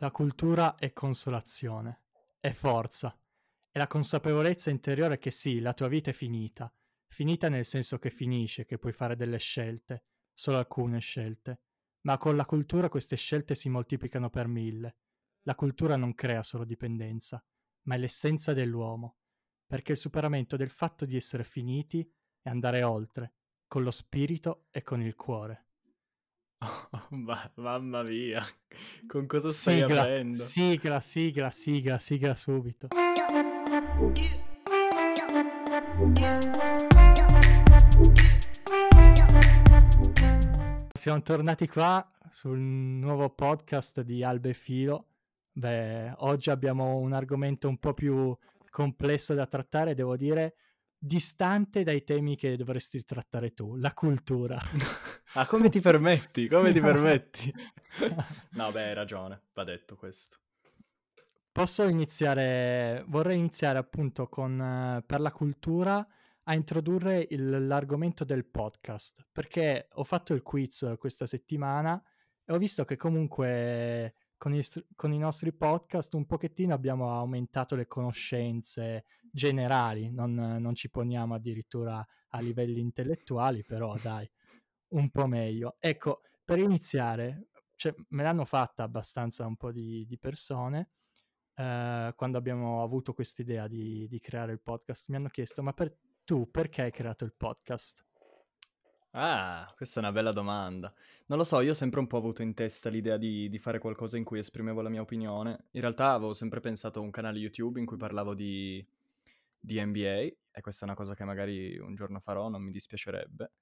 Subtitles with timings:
[0.00, 2.02] La cultura è consolazione,
[2.38, 3.18] è forza,
[3.70, 6.70] è la consapevolezza interiore che sì, la tua vita è finita,
[7.08, 10.04] finita nel senso che finisce, che puoi fare delle scelte,
[10.34, 11.60] solo alcune scelte,
[12.02, 14.98] ma con la cultura queste scelte si moltiplicano per mille.
[15.44, 17.42] La cultura non crea solo dipendenza,
[17.84, 19.16] ma è l'essenza dell'uomo,
[19.66, 22.06] perché il superamento del fatto di essere finiti
[22.42, 23.32] è andare oltre,
[23.66, 25.65] con lo spirito e con il cuore.
[26.60, 28.42] Oh, ma- mamma mia,
[29.06, 30.42] con cosa stai Sigla, aprendo?
[30.42, 32.88] sigla, sigla, sigla, sigla subito.
[40.92, 45.06] Siamo tornati qua sul nuovo podcast di Albe Filo.
[45.52, 48.36] Beh, oggi abbiamo un argomento un po' più
[48.70, 50.56] complesso da trattare, devo dire,
[50.98, 54.58] distante dai temi che dovresti trattare tu, la cultura.
[55.38, 56.48] Ah, come ti permetti?
[56.48, 57.52] Come ti permetti?
[58.52, 60.38] No, beh, hai ragione, va detto questo.
[61.52, 66.06] Posso iniziare, vorrei iniziare appunto con, eh, per la cultura,
[66.44, 72.00] a introdurre il- l'argomento del podcast, perché ho fatto il quiz questa settimana
[72.44, 77.10] e ho visto che comunque con i, str- con i nostri podcast un pochettino abbiamo
[77.14, 79.04] aumentato le conoscenze
[79.36, 84.28] generali, non, non ci poniamo addirittura a livelli intellettuali, però dai,
[84.88, 85.76] un po' meglio.
[85.78, 90.88] Ecco, per iniziare, cioè, me l'hanno fatta abbastanza un po' di, di persone
[91.54, 95.10] eh, quando abbiamo avuto quest'idea di, di creare il podcast.
[95.10, 98.04] Mi hanno chiesto, ma per, tu perché hai creato il podcast?
[99.10, 100.92] Ah, questa è una bella domanda.
[101.26, 103.78] Non lo so, io ho sempre un po' avuto in testa l'idea di, di fare
[103.78, 105.68] qualcosa in cui esprimevo la mia opinione.
[105.72, 108.86] In realtà avevo sempre pensato a un canale YouTube in cui parlavo di,
[109.66, 110.20] di NBA,
[110.52, 113.52] e questa è una cosa che magari un giorno farò, non mi dispiacerebbe.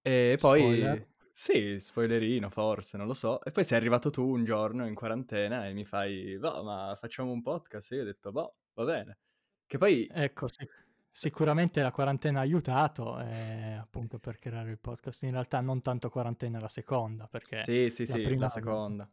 [0.00, 0.60] E poi...
[0.60, 1.00] Spoiler.
[1.32, 3.42] Sì, spoilerino forse, non lo so.
[3.42, 7.30] E poi sei arrivato tu un giorno in quarantena e mi fai, boh, ma facciamo
[7.30, 7.92] un podcast?
[7.92, 9.18] E io ho detto, boh, va bene.
[9.66, 10.08] Che poi...
[10.10, 10.68] Ecco, sì.
[11.12, 15.22] Sicuramente la quarantena ha aiutato eh, appunto per creare il podcast.
[15.22, 19.10] In realtà non tanto quarantena la seconda, perché Sì, sì, la sì, prima la seconda.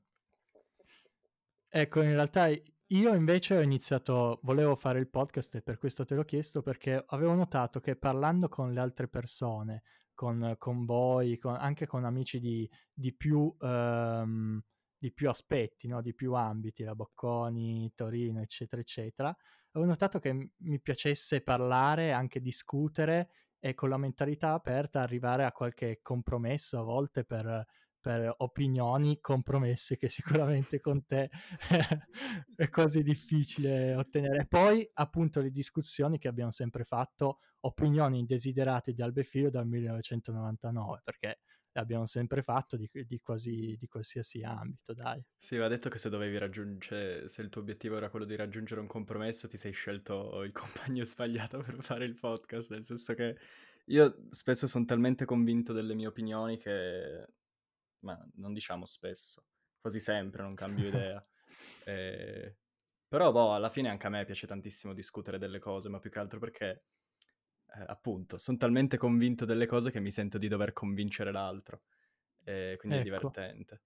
[1.70, 2.50] Ecco, in realtà
[2.92, 7.04] io invece ho iniziato, volevo fare il podcast e per questo te l'ho chiesto perché
[7.08, 9.84] avevo notato che parlando con le altre persone,
[10.14, 14.62] con, con voi, con- anche con amici di, di più, ehm,
[14.98, 16.02] di più aspetti, no?
[16.02, 19.36] di più ambiti, la Bocconi, Torino, eccetera, eccetera,
[19.72, 25.52] avevo notato che mi piacesse parlare, anche discutere e con la mentalità aperta arrivare a
[25.52, 27.66] qualche compromesso a volte per
[28.08, 31.30] per opinioni compromesse che sicuramente con te
[32.56, 34.46] è quasi difficile ottenere.
[34.48, 41.40] Poi, appunto, le discussioni che abbiamo sempre fatto, opinioni indesiderate di Albefilo dal 1999, perché
[41.70, 45.22] le abbiamo sempre fatto di, di quasi di qualsiasi ambito, dai.
[45.36, 48.80] Sì, va detto che se dovevi raggiungere, se il tuo obiettivo era quello di raggiungere
[48.80, 53.38] un compromesso, ti sei scelto il compagno sbagliato per fare il podcast, nel senso che
[53.88, 57.26] io spesso sono talmente convinto delle mie opinioni che,
[58.00, 59.46] ma non diciamo spesso,
[59.80, 61.26] quasi sempre non cambio idea.
[61.88, 62.58] Eh,
[63.08, 66.20] Però, boh, alla fine anche a me piace tantissimo discutere delle cose, ma più che
[66.20, 66.84] altro perché,
[67.76, 71.84] eh, appunto, sono talmente convinto delle cose che mi sento di dover convincere l'altro.
[72.44, 73.10] E quindi è Ecco.
[73.10, 73.82] divertente.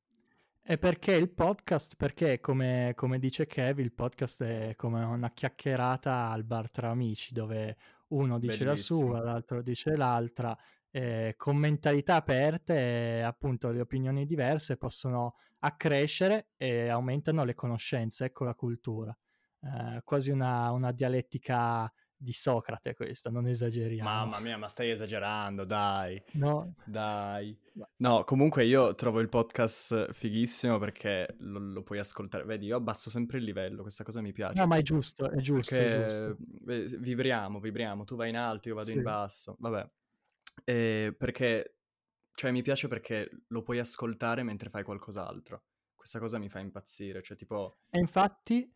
[0.63, 1.95] E perché il podcast?
[1.95, 7.33] Perché come, come dice Kev, il podcast è come una chiacchierata al bar tra amici,
[7.33, 7.77] dove
[8.09, 9.11] uno dice Bellissimo.
[9.11, 10.57] la sua, l'altro dice l'altra,
[10.91, 18.25] eh, con mentalità aperte e appunto le opinioni diverse possono accrescere e aumentano le conoscenze,
[18.25, 19.15] ecco la cultura.
[19.63, 21.91] Eh, quasi una, una dialettica
[22.21, 24.07] di Socrate questa, non esageriamo.
[24.07, 26.21] Mamma mia, ma stai esagerando, dai.
[26.33, 26.75] No?
[26.85, 27.57] Dai.
[27.97, 32.43] No, comunque io trovo il podcast fighissimo perché lo, lo puoi ascoltare.
[32.43, 34.59] Vedi, io abbasso sempre il livello, questa cosa mi piace.
[34.59, 36.35] No, ma è giusto, è giusto, è giusto.
[36.37, 38.03] beh, vibriamo, vibriamo.
[38.03, 39.01] Tu vai in alto, io vado in Sì.
[39.03, 39.55] basso.
[39.59, 39.89] Vabbè.
[40.63, 41.77] E perché,
[42.33, 45.63] cioè, mi piace perché lo puoi ascoltare mentre fai qualcos'altro.
[45.93, 47.21] Questa cosa mi fa impazzire.
[47.21, 48.71] Cioè, tipo, E infatti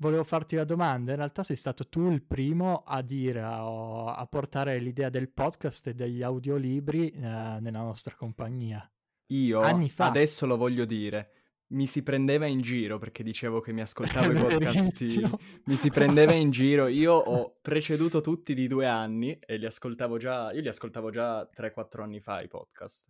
[0.00, 4.26] volevo farti la domanda, in realtà sei stato tu il primo a dire, a, a
[4.26, 8.90] portare l'idea del podcast e degli audiolibri eh, nella nostra compagnia.
[9.32, 10.06] io Anni fa.
[10.06, 11.39] adesso lo voglio dire.
[11.70, 15.38] Mi si prendeva in giro perché dicevo che mi ascoltavo i podcast.
[15.66, 16.86] Mi si prendeva in giro.
[16.88, 20.50] Io ho preceduto tutti di due anni e li ascoltavo già.
[20.52, 23.08] Io li ascoltavo già 3-4 anni fa i podcast.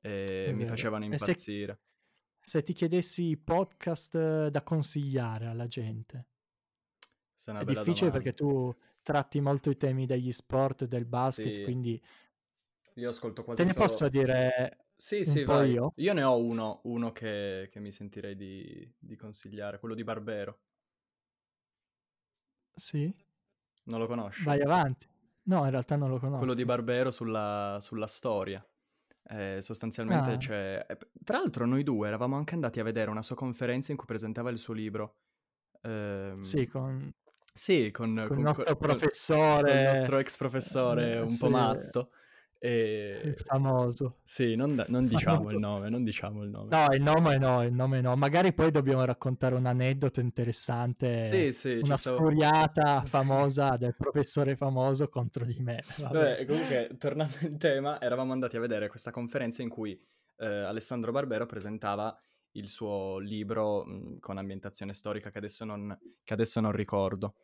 [0.00, 1.80] E mi facevano E se- impazzire.
[2.42, 6.28] Se ti chiedessi podcast eh, da consigliare alla gente,
[7.44, 8.10] è difficile domanda.
[8.12, 8.70] perché tu
[9.02, 11.62] tratti molto i temi degli sport, del basket, Sì.
[11.64, 12.02] quindi
[12.94, 13.84] Io ascolto quasi te ne solo.
[13.84, 15.72] posso dire, Sì, sì, vai.
[15.72, 15.92] io.
[15.96, 20.60] Io ne ho uno, uno che, che mi sentirei di, di consigliare, quello di Barbero.
[22.76, 23.12] Sì?
[23.84, 24.44] Non lo conosci?
[24.44, 25.06] Vai avanti.
[25.44, 26.64] No, in realtà non lo Quello di conosco.
[26.64, 28.64] Barbero sulla, sulla storia.
[29.22, 30.84] Eh, sostanzialmente Ah, c'è...
[30.86, 34.06] eh, Tra l'altro noi due eravamo anche andati a vedere una sua conferenza in cui
[34.06, 35.16] presentava il suo libro.
[35.82, 37.10] Ehm, sì, con,
[37.52, 39.72] Sì, con, con il con- nostro con- professore.
[39.72, 42.10] col nostro ex professore eh, un sì, po' matto.
[42.62, 43.34] Il E...
[43.36, 44.18] famoso.
[44.22, 45.54] Sì, non, da- non diciamo Famoso.
[45.54, 46.68] il nome, non diciamo il nome.
[46.70, 48.14] No, il nome no, il nome no.
[48.16, 54.56] Magari poi dobbiamo raccontare un aneddoto interessante, Sì, sì, una stavo- spuriata famosa del professore
[54.56, 55.82] famoso contro di me.
[55.98, 56.12] Vabbè.
[56.14, 59.98] Vabbè, comunque, tornando in tema, eravamo andati a vedere questa conferenza in cui
[60.36, 62.14] eh, Alessandro Barbero presentava
[62.54, 67.36] il suo libro mh, con ambientazione storica che adesso non, che adesso non ricordo.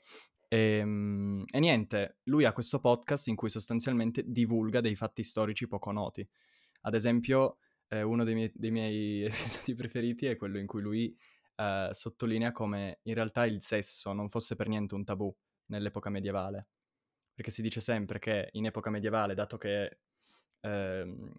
[0.48, 5.66] E, mh, e niente, lui ha questo podcast in cui sostanzialmente divulga dei fatti storici
[5.66, 6.26] poco noti.
[6.82, 7.58] Ad esempio,
[7.88, 11.16] eh, uno dei miei, dei miei episodi preferiti è quello in cui lui
[11.56, 15.34] eh, sottolinea come in realtà il sesso non fosse per niente un tabù
[15.66, 16.68] nell'epoca medievale.
[17.34, 19.98] Perché si dice sempre che in epoca medievale, dato che
[20.60, 21.32] ehm,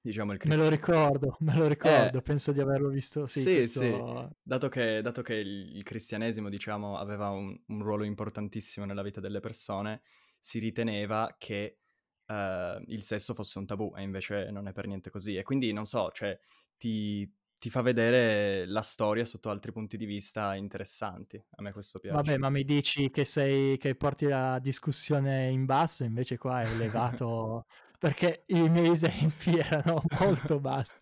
[0.00, 3.80] diciamo il Me lo ricordo, me lo ricordo, penso di averlo visto, sì, Sì, questo...
[3.80, 9.20] sì, dato che, dato che il, cristianesimo, diciamo, aveva un, un ruolo importantissimo nella vita
[9.20, 10.02] delle persone,
[10.38, 11.78] si riteneva che
[12.26, 15.36] eh, il sesso fosse un tabù e invece non è per niente così.
[15.36, 16.38] E quindi, non so, cioè,
[16.78, 21.42] ti, ti fa vedere la storia sotto altri punti di vista interessanti.
[21.56, 22.16] A me questo piace.
[22.16, 26.68] Vabbè, ma mi dici che sei che porti la discussione in basso, invece qua è
[26.68, 27.66] elevato
[28.00, 30.96] perché i miei esempi erano molto bassi.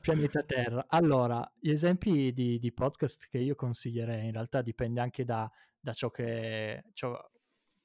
[0.00, 0.84] Pianeta Terra.
[0.88, 5.48] Allora, gli esempi di, di podcast che io consiglierei in realtà dipende anche da,
[5.78, 7.16] da ciò, che, ciò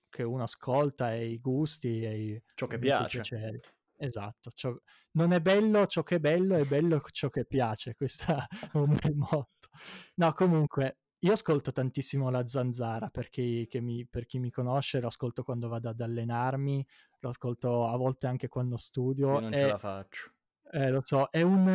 [0.09, 3.21] che uno ascolta e i gusti e i, Ciò che piace.
[3.21, 3.59] piaceri.
[4.01, 4.75] Esatto, ciò-
[5.11, 7.93] non è bello ciò che è bello, è bello ciò che piace.
[7.95, 8.47] Questo è
[8.77, 9.69] un bel motto.
[10.15, 15.07] No, comunque, io ascolto tantissimo la zanzara perché che mi- per chi mi conosce lo
[15.07, 16.85] ascolto quando vado ad allenarmi,
[17.19, 19.33] lo ascolto a volte anche quando studio.
[19.33, 20.31] Io non ce e- la faccio.
[20.71, 21.67] eh, lo so, è un,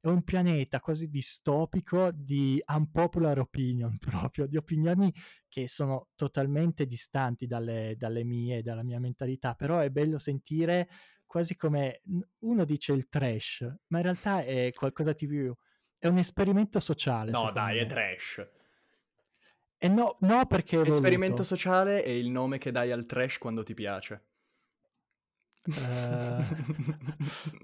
[0.00, 5.12] è un pianeta quasi distopico di unpopular opinion proprio, di opinioni
[5.48, 10.88] che sono totalmente distanti dalle, dalle mie, dalla mia mentalità, però è bello sentire
[11.26, 12.02] quasi come
[12.40, 15.54] uno dice il trash, ma in realtà è qualcosa di più,
[15.98, 17.30] è un esperimento sociale.
[17.30, 17.86] No, dai, è me.
[17.86, 18.46] trash.
[19.78, 21.42] E no, no perché è Esperimento voluto.
[21.44, 24.24] sociale è il nome che dai al trash quando ti piace.
[25.66, 26.44] Eh,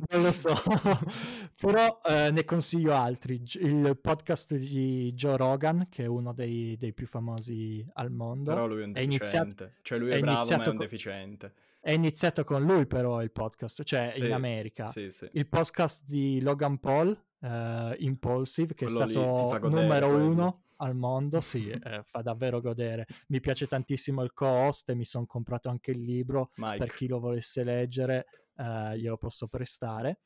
[0.09, 0.55] non lo so,
[1.61, 3.43] però eh, ne consiglio altri.
[3.55, 8.67] Il podcast di Joe Rogan, che è uno dei, dei più famosi al mondo, Però
[8.67, 9.73] lui è un è iniziato.
[9.83, 11.53] Cioè lui è, è bravo, ma è un deficiente.
[11.81, 14.87] è iniziato con lui però il podcast, cioè Sì, in America.
[14.87, 15.29] Sì, sì.
[15.33, 21.41] Il podcast di Logan Paul, eh, Impulsive, che Quello è stato numero uno al mondo,
[21.43, 23.07] sì, eh, fa davvero godere.
[23.29, 26.79] Mi piace tantissimo il co-host e mi sono comprato anche il libro Mike.
[26.79, 30.21] per chi lo volesse leggere, eh, glielo posso prestare.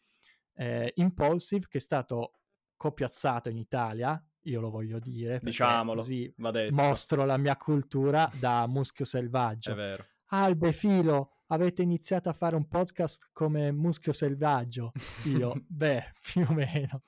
[0.55, 2.39] Eh, Impulsive, che è stato
[2.77, 6.33] copiazzato in Italia, io lo voglio dire, Diciamolo, così
[6.71, 9.75] mostro la mia cultura da Muschio È Selvaggio.
[9.75, 10.07] vero.
[10.29, 14.93] Albe Filo, avete iniziato a fare un podcast come Muschio Selvaggio?
[15.27, 17.03] Io, beh, più o meno.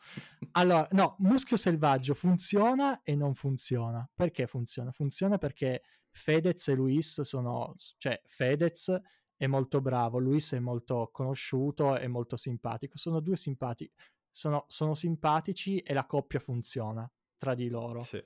[0.53, 4.08] Allora, no, Muschio Selvaggio funziona e non funziona.
[4.15, 4.91] Perché funziona?
[4.91, 9.01] Funziona perché Fedez e Luis sono, cioè Fedez
[9.37, 12.96] è molto bravo, Luis è molto conosciuto e molto simpatico.
[12.96, 13.93] Sono due simpatici,
[14.31, 18.01] sono, sono simpatici e la coppia funziona tra di loro.
[18.01, 18.22] Sì.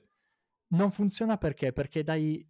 [0.73, 1.73] Non funziona perché?
[1.73, 2.49] Perché dai,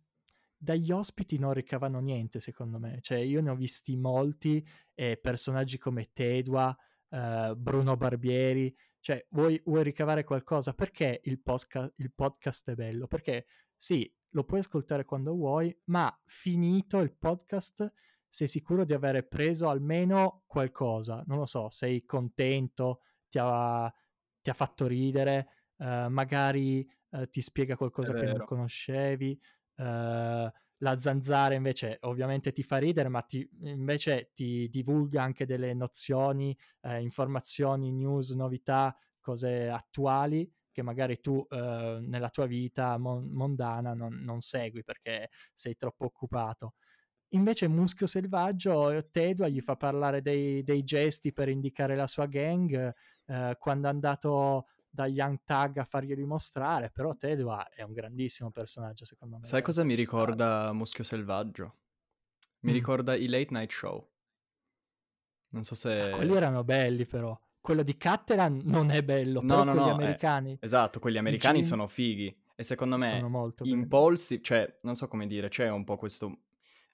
[0.61, 2.99] dagli ospiti non ricavano niente, secondo me.
[3.01, 4.63] Cioè, io ne ho visti molti,
[4.93, 6.75] eh, personaggi come Tedua,
[7.09, 8.73] eh, Bruno Barbieri.
[8.99, 10.73] Cioè, vuoi, vuoi ricavare qualcosa?
[10.73, 13.07] Perché il, posca- il podcast è bello?
[13.07, 17.91] Perché sì, lo puoi ascoltare quando vuoi, ma finito il podcast
[18.27, 21.23] sei sicuro di avere preso almeno qualcosa.
[21.25, 23.91] Non lo so, sei contento, ti ha,
[24.39, 29.41] ti ha fatto ridere, eh, magari eh, ti spiega qualcosa che non conoscevi.
[29.81, 35.73] Eh, la zanzara invece ovviamente ti fa ridere, ma ti, invece ti divulga anche delle
[35.73, 43.29] nozioni, eh, informazioni, news, novità, cose attuali che magari tu eh, nella tua vita mon-
[43.29, 46.75] mondana non, non segui perché sei troppo occupato.
[47.33, 52.93] Invece Muschio Selvaggio, Tedua gli fa parlare dei, dei gesti per indicare la sua gang,
[53.25, 58.51] eh, quando è andato da Young Tag a farglieli mostrare, però Tedua è un grandissimo
[58.51, 59.45] personaggio secondo me.
[59.45, 61.75] Sai cosa mi ricorda Muschio Selvaggio?
[62.61, 62.75] Mi Mm.
[62.75, 64.07] ricorda i late night show.
[65.49, 66.35] Non so Ah, quelli se...
[66.35, 67.39] erano belli però.
[67.61, 71.17] quello di Cattelan non è bello, No, però no, quelli no, eh, americani esatto, quelli
[71.17, 73.31] americani Jim sono fighi e secondo me
[73.87, 76.41] polsi cioè, non so come dire, c'è un po' questo,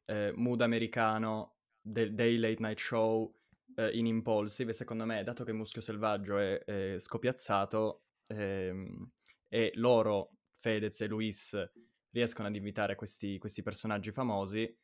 [0.05, 3.33] ehm, mood americano del dei late night show,
[3.77, 9.11] ehm, in Impulsive secondo me, dato che Muschio Selvaggio è è scopiazzato, ehm,
[9.49, 11.71] e loro, Fedez e Luis,
[12.11, 14.77] riescono ad invitare questi questi personaggi famosi,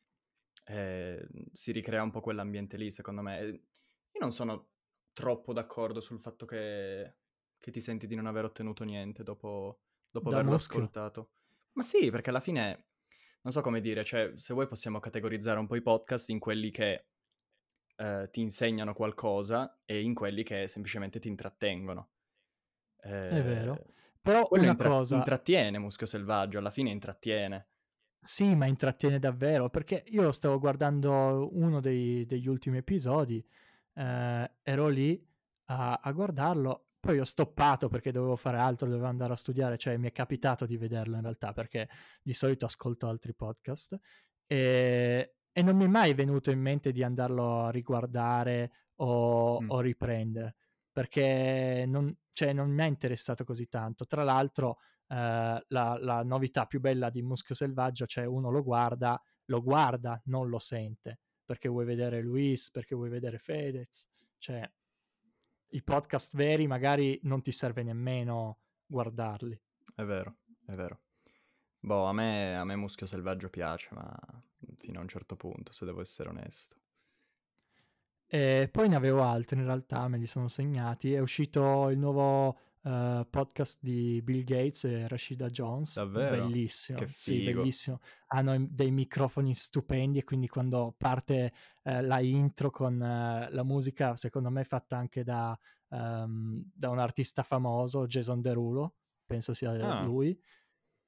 [0.66, 3.42] ehm, si ricrea un po' quell'ambiente lì secondo me.
[4.14, 4.72] Io non sono
[5.14, 7.18] troppo d'accordo sul fatto che
[7.64, 10.56] che ti senti di non aver ottenuto niente dopo dopo Da averlo Muschio?
[10.56, 11.32] ascoltato.
[11.74, 12.88] Ma sì, perché alla fine
[13.42, 16.72] non so come dire, cioè se vuoi possiamo categorizzare un po' i podcast in quelli
[16.72, 17.08] che,
[17.96, 22.12] ehm, ti insegnano qualcosa e in quelli che semplicemente ti intrattengono.
[23.26, 23.82] È vero.
[23.82, 27.70] Ehm, Però una intra cosa intrattiene Muschio Selvaggio, alla fine intrattiene.
[28.22, 33.46] sì, ma intrattiene davvero, perché io stavo guardando uno dei degli ultimi episodi,
[33.96, 35.26] ehm, ero lì
[35.66, 39.98] a a guardarlo, poi ho stoppato perché dovevo fare altro, dovevo andare a studiare, cioè
[39.98, 41.90] mi è capitato di vederlo in realtà, perché
[42.22, 43.98] di solito ascolto altri podcast,
[44.48, 49.66] ehm, e non mi è mai venuto in mente di andarlo a riguardare o Mh.
[49.70, 50.56] o riprendere,
[50.92, 54.06] perché non cioè non mi ha interessato così tanto.
[54.06, 59.22] Tra l'altro, ehm, la la novità più bella di Muschio Selvaggio, cioè uno lo guarda
[59.46, 64.08] lo guarda, non lo sente, perché vuoi vedere Luis, perché vuoi vedere Fedez,
[64.38, 64.70] cioè
[65.70, 69.60] i podcast veri magari non ti serve nemmeno guardarli.
[69.96, 71.03] È vero, è vero.
[71.86, 74.16] Boh, a me a me Muschio Selvaggio piace, ma
[74.78, 76.78] fino a un certo punto, se devo essere onesto.
[78.28, 81.14] E poi ne avevo altri in realtà, me li sono segnati.
[81.14, 86.58] È uscito il nuovo, ehm, podcast di Bill Gates e Rashida Jones, Davvero?
[86.92, 88.00] Bellissimo, sì bellissimo.
[88.28, 94.50] Hanno dei microfoni stupendi e quindi quando parte, ehm, la intro con la musica, secondo
[94.50, 95.58] me fatta anche da
[95.90, 99.94] ehm, da un artista famoso, Jason Derulo, penso sia Ah.
[99.94, 100.40] lui,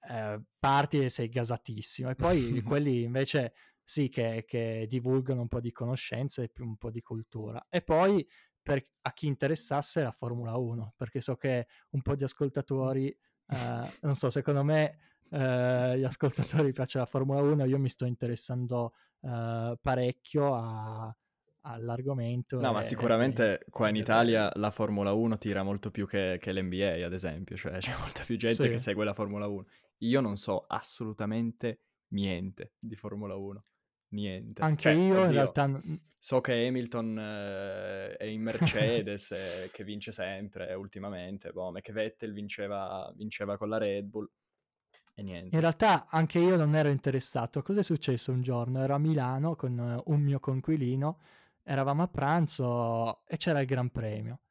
[0.08, 2.10] ehm, parti e sei gasatissimo.
[2.10, 6.90] E poi quelli invece sì, che che divulgano un po' di conoscenze e un po'
[6.92, 7.68] di cultura.
[7.70, 8.28] E poi
[8.62, 13.16] per a chi interessasse la Formula 1, perché so che un po' di ascoltatori,
[13.48, 14.98] ehm, non so, secondo me,
[15.30, 21.16] ehm, gli ascoltatori piace la Formula 1, io mi sto interessando, ehm, parecchio a
[21.68, 26.38] all'argomento No, ma e sicuramente qua in Italia la Formula 1 tira molto più che
[26.40, 28.78] che l'NBA, ad esempio, cioè c'è molta più gente che Sì.
[28.78, 29.66] segue la Formula 1.
[30.06, 33.66] Io non so assolutamente niente di Formula 1,
[34.10, 34.62] niente.
[34.62, 37.18] Anche Cioè, io in oddio, realtà n so che Hamilton
[38.18, 43.78] è in Mercedes e che vince sempre ultimamente, boh, che Vettel vinceva vinceva con la
[43.78, 44.30] Red Bull
[45.16, 45.60] e In niente.
[45.60, 47.62] realtà anche io non ero interessato.
[47.62, 48.82] Cos'è successo un giorno?
[48.84, 51.20] Ero a Milano con un mio coinquilino,
[51.64, 54.42] eravamo a pranzo e c'era il Gran Premio.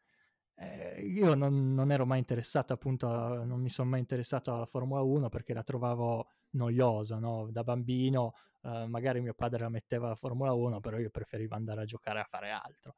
[0.58, 3.08] Ehm, io non non ero mai interessato appunto
[3.44, 8.34] non mi son mai interessato alla Formula 1 perché la trovavo noiosa, no, da bambino,
[8.62, 12.20] ehm, magari mio padre la metteva la Formula 1, però io preferivo andare a giocare
[12.20, 12.94] a fare altro.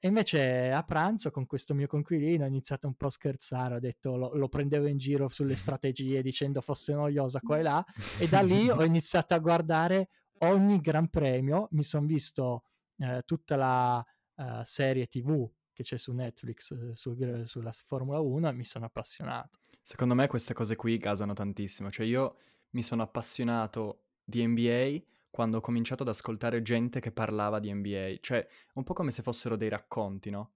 [0.00, 3.80] E invece a pranzo con questo mio coinquilino ho iniziato un po' a scherzare, ho
[3.80, 7.84] detto lo lo prendevo in giro sulle strategie dicendo fosse noiosa qua e là,
[8.16, 10.08] e da lì ho iniziato a guardare
[10.40, 12.64] ogni Gran Premio, mi son visto,
[12.98, 14.04] ehm, tutta la,
[14.36, 18.86] ehm, serie TV che c'è su Netflix sul gr sulla Formula 1 e mi sono
[18.86, 19.60] appassionato.
[19.80, 21.88] Secondo me queste cose qui gasano tantissimo.
[21.88, 22.38] Cioè io
[22.70, 28.16] mi sono appassionato di NBA quando ho cominciato ad ascoltare gente che parlava di NBA,
[28.20, 28.44] cioè
[28.74, 30.54] un po' come se fossero dei racconti, no,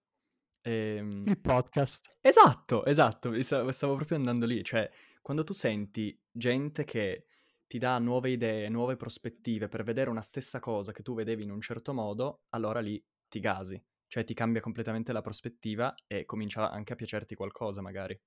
[0.63, 2.17] ehm Il podcast.
[2.21, 7.27] Esatto, esatto, stavo proprio andando lì, cioè quando tu senti gente che
[7.69, 11.53] ti dà nuove idee, nuove prospettive per vedere una stessa cosa che tu vedevi in
[11.53, 13.81] un certo modo, allora lì ti gasi.
[14.13, 18.21] Cioè ti cambia completamente la prospettiva e comincia anche a piacerti qualcosa magari.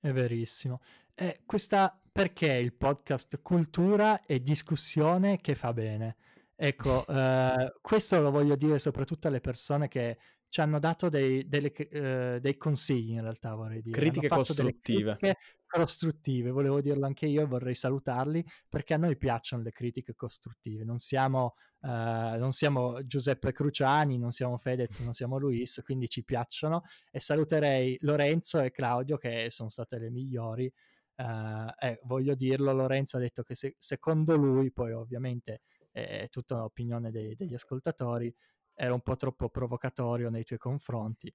[0.00, 0.80] È verissimo.
[1.14, 6.16] E questa perché il podcast cultura e discussione che fa bene?
[6.56, 11.70] Ecco, ehm, questo lo voglio dire soprattutto alle persone che ci hanno dato dei delle
[11.70, 13.96] c ehm, dei consigli in realtà vorrei dire.
[13.96, 15.14] Critiche costruttive.
[15.14, 20.16] critiche costruttive, volevo dirlo anche io e vorrei salutarli perché a noi piacciono le critiche
[20.16, 20.82] costruttive.
[20.82, 26.24] Non siamo, ehm, non siamo Giuseppe Cruciani, non siamo Fedez, non siamo Luis, quindi ci
[26.24, 30.70] piacciono e saluterei Lorenzo e Claudio che son state le migliori.
[31.16, 36.54] Ehm, e voglio dirlo, Lorenzo ha detto che se secondo lui, poi ovviamente è tutta
[36.54, 38.32] un'opinione dei degli ascoltatori,
[38.74, 41.32] era un po' troppo provocatorio nei tuoi confronti.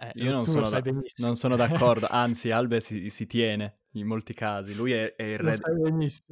[0.00, 0.82] Eh, Io non sono da
[1.16, 4.74] non sono d'accordo, anzi Albe si si tiene in molti casi.
[4.74, 5.68] Lui è è il re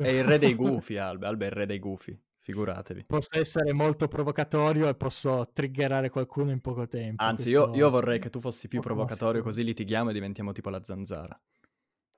[0.00, 3.04] è il re dei gufi Albe, Albe è il re dei gufi, figuratevi.
[3.04, 7.22] Posso essere molto provocatorio e posso triggerare qualcuno in poco tempo.
[7.22, 10.82] Anzi, io, io, vorrei che tu fossi più provocatorio, così litighiamo e diventiamo tipo la
[10.82, 11.40] zanzara.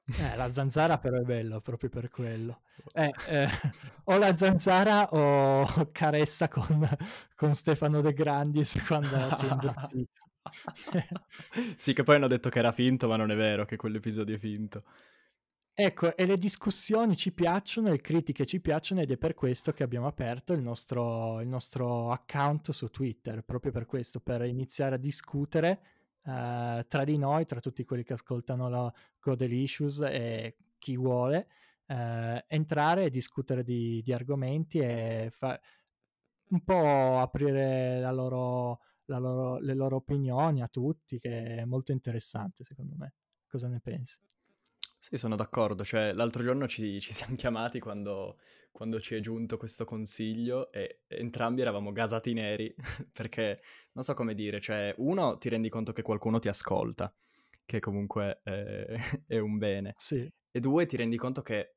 [0.07, 2.61] Eh, la zanzara però è bello, proprio per quello.
[2.93, 3.49] Eh, eh,
[4.05, 6.89] o la zanzara o Caressa con,
[7.35, 10.23] con Stefano De Grandis quando si è imbottito.
[11.77, 14.39] sì, che poi hanno detto che era finto, ma non è vero che quell'episodio è
[14.39, 14.83] finto.
[15.77, 19.83] Ecco, e le discussioni ci piacciono, le critiche ci piacciono ed è per questo che
[19.83, 24.99] abbiamo aperto il nostro, il nostro account su Twitter, proprio per questo, per iniziare a
[24.99, 25.81] discutere
[26.27, 31.49] uh, tra di noi, tra tutti quelli che ascoltano la Godelicious e chi vuole,
[31.87, 35.61] uh, entrare e discutere di, di argomenti e fa-
[36.51, 41.91] un po' aprire la loro, la loro, le loro opinioni a tutti, che è molto
[41.91, 43.15] interessante secondo me.
[43.49, 44.19] Cosa ne pensi?
[45.07, 45.85] Sì, sono d'accordo.
[45.85, 48.39] Cioè, l'altro giorno ci, ci siamo chiamati quando,
[48.73, 52.75] quando, ci è giunto questo consiglio e entrambi eravamo gasati neri
[53.13, 53.61] perché
[53.93, 57.15] non so come dire, cioè, uno ti rendi conto che qualcuno ti ascolta,
[57.67, 58.97] che comunque è,
[59.27, 60.27] è un bene, sì.
[60.51, 61.75] e due ti rendi conto che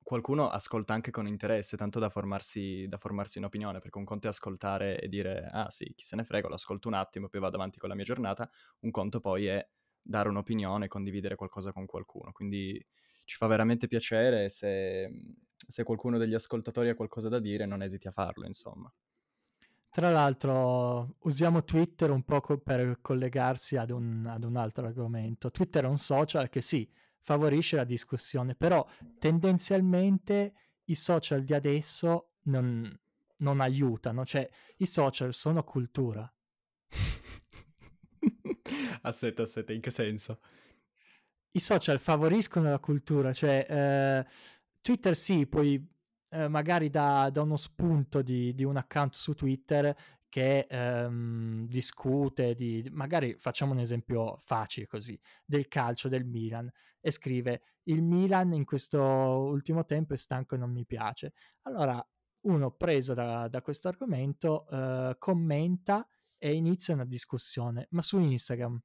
[0.00, 4.30] qualcuno ascolta anche con interesse, tanto da formarsi, da formarsi un'opinione, perché un conto è
[4.30, 7.56] ascoltare e dire, ah sì, chi se ne frega, lo ascolto un attimo, poi vado
[7.56, 8.48] avanti con la mia giornata,
[8.82, 9.62] un conto poi è
[10.02, 12.32] dare un'opinione, condividere qualcosa con qualcuno.
[12.32, 12.82] Quindi
[13.24, 15.10] ci fa veramente piacere se,
[15.54, 18.92] se qualcuno degli ascoltatori ha qualcosa da dire, non esiti a farlo, insomma.
[19.90, 25.50] Tra l'altro usiamo Twitter un po' per collegarsi ad un, ad un, altro argomento.
[25.50, 26.88] Twitter è un social che sì,
[27.18, 28.86] favorisce la discussione, però
[29.18, 30.52] tendenzialmente
[30.84, 32.88] i social di adesso non,
[33.38, 36.30] non aiutano, cioè i social sono cultura.
[39.02, 40.40] Aspetta, aspetta, in che senso?
[41.50, 44.26] I social favoriscono la cultura, cioè eh,
[44.80, 45.84] Twitter sì, poi
[46.30, 49.96] eh, magari da, da, uno spunto di, di, un account su Twitter
[50.28, 57.10] che ehm, discute di, magari facciamo un esempio facile così, del calcio del Milan e
[57.10, 61.32] scrive il Milan in questo ultimo tempo è stanco e non mi piace.
[61.62, 62.04] Allora
[62.42, 66.06] uno preso da, da questo argomento eh, commenta
[66.38, 68.80] e inizia una discussione, ma su Instagram,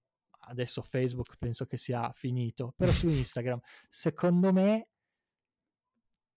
[0.48, 4.88] adesso Facebook penso che sia finito, però su Instagram, secondo me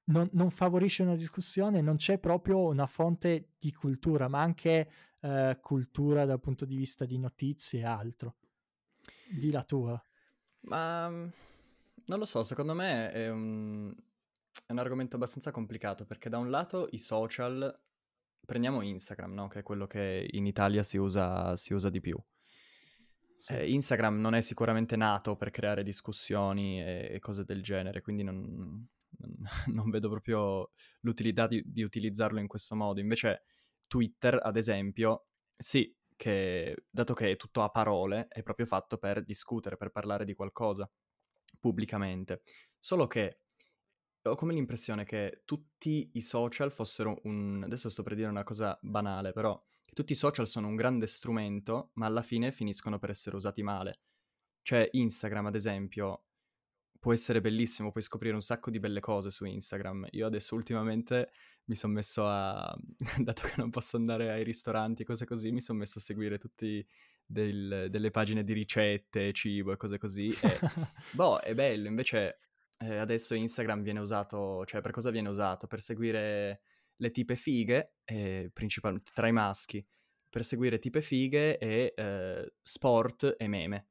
[0.05, 5.59] non, non, favorisce una discussione, non c'è proprio una fonte di cultura, ma anche eh,
[5.61, 8.37] cultura dal punto di vista di notizie e altro.
[9.29, 10.01] Di la tua.
[10.61, 13.93] Ma non lo so, secondo me è un,
[14.65, 17.77] è un argomento abbastanza complicato perché da un lato i social
[18.47, 19.49] prendiamo Instagram, no?
[19.49, 22.17] che è quello che in Italia si usa, si usa di più.
[23.37, 23.53] Sì.
[23.53, 28.23] Eh, Instagram non è sicuramente nato per creare discussioni e, e cose del genere, quindi
[28.23, 29.37] non, non,
[29.75, 33.01] non vedo proprio l'utilità di, di, utilizzarlo in questo modo.
[33.01, 33.43] Invece
[33.87, 39.23] Twitter, ad esempio, sì, che dato che è tutto a parole, è proprio fatto per
[39.23, 40.91] discutere, per parlare di qualcosa
[41.61, 42.43] pubblicamente.
[42.79, 43.41] Solo che
[44.31, 47.63] ho come l'impressione che tutti i social fossero un...
[47.65, 51.07] adesso sto per dire una cosa banale, però che tutti i social sono un grande
[51.07, 54.01] strumento, ma alla fine finiscono per essere usati male.
[54.63, 56.25] Cioè Instagram, ad esempio,
[56.99, 60.09] può essere bellissimo, puoi scoprire un sacco di belle cose su Instagram.
[60.11, 61.31] Io adesso ultimamente
[61.67, 62.77] mi sono messo a...
[63.19, 66.39] dato che non posso andare ai ristoranti e cose così, mi sono messo a seguire
[66.39, 66.85] tutti
[67.25, 70.31] del, delle pagine di ricette, cibo e cose così.
[70.31, 70.59] E,
[71.13, 72.39] boh, è bello, invece
[72.79, 75.67] eh, adesso Instagram viene usato, cioè per cosa viene usato?
[75.67, 76.61] Per seguire
[76.97, 79.85] le tipe fighe, eh, principalmente tra i maschi,
[80.29, 83.89] per seguire tipe fighe e eh, sport e meme.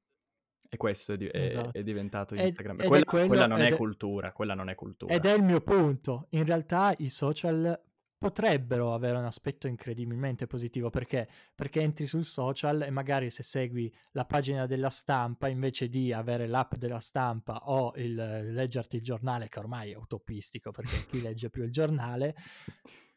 [0.68, 1.70] E questo è, di- esatto.
[1.74, 2.82] è, è diventato Instagram.
[2.82, 5.14] Ed, quella, quello, quella, non è cultura, quella non è cultura.
[5.14, 6.28] Ed è il mio punto.
[6.32, 7.82] In realtà i social
[8.26, 11.30] potrebbero avere un aspetto incredibilmente positivo perché?
[11.54, 16.48] perché entri sul social e magari se segui la pagina della stampa invece di avere
[16.48, 21.52] l'app della stampa o il leggerti il giornale che ormai è utopistico perché chi legge
[21.52, 22.34] più il giornale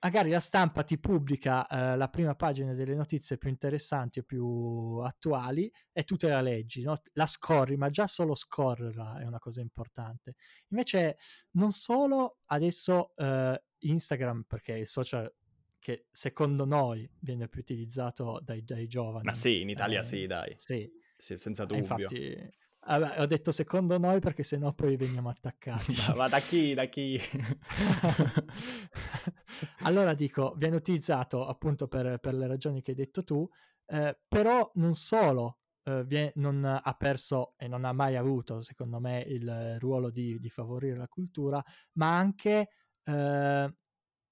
[0.01, 5.01] magari la stampa ti pubblica eh, la prima pagina delle notizie più interessanti o più
[5.03, 7.01] attuali e tu te la leggi, no?
[7.15, 10.35] la scorri, ma già solo scorrerla è una cosa importante.
[10.69, 11.17] Invece
[11.53, 15.33] non solo adesso eh, Instagram, perché è il social
[15.79, 19.25] che secondo noi viene più utilizzato dai, dai giovani.
[19.25, 20.55] Ma sì, in Italia eh, sì, dai.
[20.57, 20.91] Sì.
[21.17, 21.83] sì senza dubbio.
[21.83, 22.57] Infatti
[22.89, 25.95] Vabbè, ho detto secondo noi perché sennò poi veniamo attaccati.
[26.17, 26.73] Ma da chi?
[26.73, 27.21] Da chi?
[29.83, 33.47] allora dico, viene utilizzato appunto per, per, le ragioni che hai detto tu,
[33.87, 39.01] eh, però non solo eh, viene, non ha perso e non ha mai avuto, secondo
[39.01, 41.63] me, il ruolo di, di favorire la cultura,
[41.95, 42.71] ma anche
[43.09, 43.75] eh,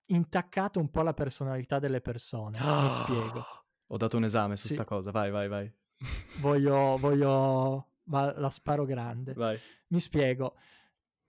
[0.07, 2.59] intaccato un po' la personalità delle persone.
[2.61, 3.45] Mi spiego.
[3.91, 4.73] Ho dato un esame su Sì.
[4.75, 5.73] sta cosa, vai, vai, vai.
[6.41, 9.33] Voglio, voglio, ma la sparo grande.
[9.35, 9.59] Vai.
[9.89, 10.57] Mi spiego.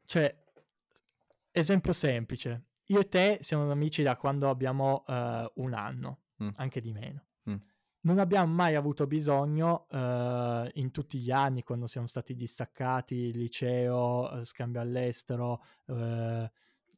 [0.05, 0.43] Cioè,
[1.51, 2.65] esempio semplice.
[2.89, 6.49] Io e te siamo amici da quando abbiamo eh, un anno, Mm.
[6.57, 7.25] anche di meno.
[7.49, 7.55] Mm.
[8.01, 14.31] Non abbiamo mai avuto bisogno eh, in tutti gli anni, quando siamo stati distaccati, liceo,
[14.39, 16.51] eh, scambio all'estero, eh,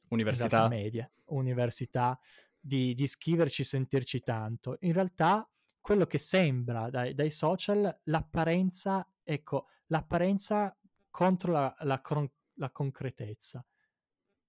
[0.10, 0.68] Università.
[0.68, 2.20] medie, università,
[2.60, 4.78] di, di scriverci, sentirci tanto.
[4.82, 5.48] In realtà,
[5.80, 10.76] quello che sembra dai, dai social, l'apparenza, ecco, l'apparenza
[11.10, 13.66] contro la, la cron- la concretezza.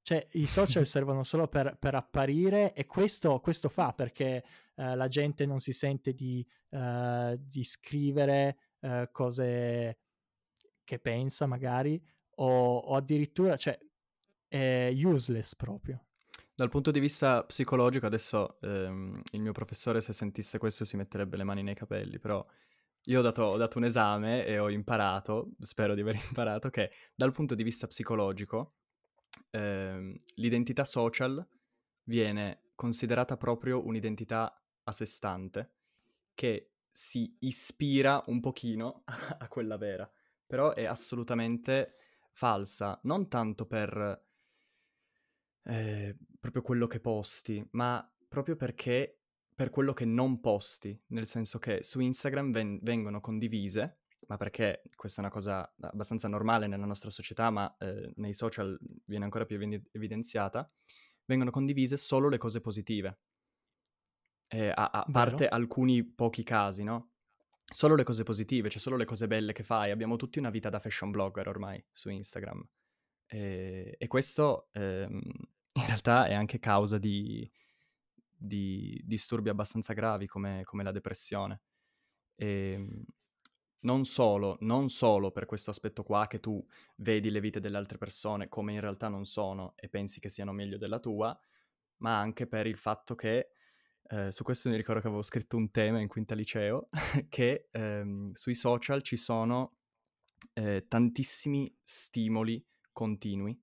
[0.02, 4.44] Cioè, i social servono solo per, per apparire e questo, questo fa perché
[4.74, 9.98] eh, la gente non si sente di, eh, di scrivere eh, cose
[10.84, 12.02] che pensa magari
[12.36, 13.78] o, o addirittura, cioè,
[14.50, 16.06] è useless proprio.
[16.52, 21.36] Dal punto di vista psicologico, adesso ehm, il mio professore se sentisse questo si metterebbe
[21.36, 22.44] le mani nei capelli, però
[23.04, 26.90] io ho dato, ho dato un esame e ho imparato, spero di aver imparato, che
[27.14, 28.74] dal punto di vista psicologico
[29.50, 31.46] ehm, l'identità social
[32.04, 35.70] viene considerata proprio un'identità a sé stante
[36.34, 40.10] che si ispira un pochino a quella vera,
[40.44, 41.94] però è assolutamente
[42.32, 44.28] falsa, non tanto per
[45.64, 49.20] eh, proprio quello che posti, ma proprio perché
[49.54, 54.82] per quello che non posti, nel senso che su Instagram ven- vengono condivise, ma perché
[54.94, 59.44] questa è una cosa abbastanza normale nella nostra società, ma eh, nei social viene ancora
[59.44, 60.70] più evi- evidenziata,
[61.24, 63.18] vengono condivise solo le cose positive.
[64.46, 67.10] Eh, a, a parte alcuni pochi casi, no?
[67.72, 69.90] Solo le cose positive, cioè solo le cose belle che fai.
[69.90, 72.66] Abbiamo tutti una vita da fashion blogger ormai su Instagram.
[73.32, 75.20] E, e questo ehm,
[75.74, 77.48] in realtà è anche causa di,
[78.36, 81.60] di disturbi abbastanza gravi come, come la depressione.
[82.34, 83.04] E,
[83.82, 86.62] non solo, non solo per questo aspetto qua che tu
[86.96, 90.52] vedi le vite delle altre persone come in realtà non sono e pensi che siano
[90.52, 91.38] meglio della tua,
[91.98, 93.52] ma anche per il fatto che,
[94.08, 96.88] eh, su questo mi ricordo che avevo scritto un tema in quinta liceo,
[97.30, 99.76] che ehm, sui social ci sono
[100.54, 103.60] eh, tantissimi stimoli continui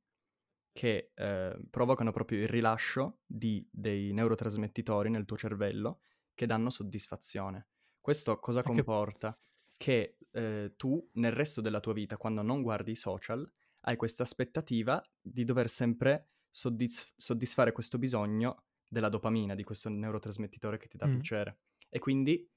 [0.71, 6.01] che eh, provocano proprio il rilascio di dei neurotrasmettitori nel tuo cervello
[6.35, 7.67] che danno soddisfazione.
[7.99, 9.37] Questo cosa comporta?
[9.75, 13.49] Che eh, tu nel resto della tua vita, quando non guardi i social,
[13.81, 20.77] hai questa aspettativa di dover sempre soddisf- soddisfare questo bisogno della dopamina, di questo neurotrasmettitore
[20.77, 21.13] che ti dà Mm.
[21.13, 21.59] piacere.
[21.89, 22.47] E quindi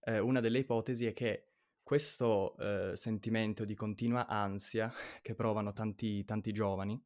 [0.00, 1.50] eh, una delle ipotesi è che
[1.86, 7.00] questo eh, sentimento di continua ansia che provano tanti, tanti giovani,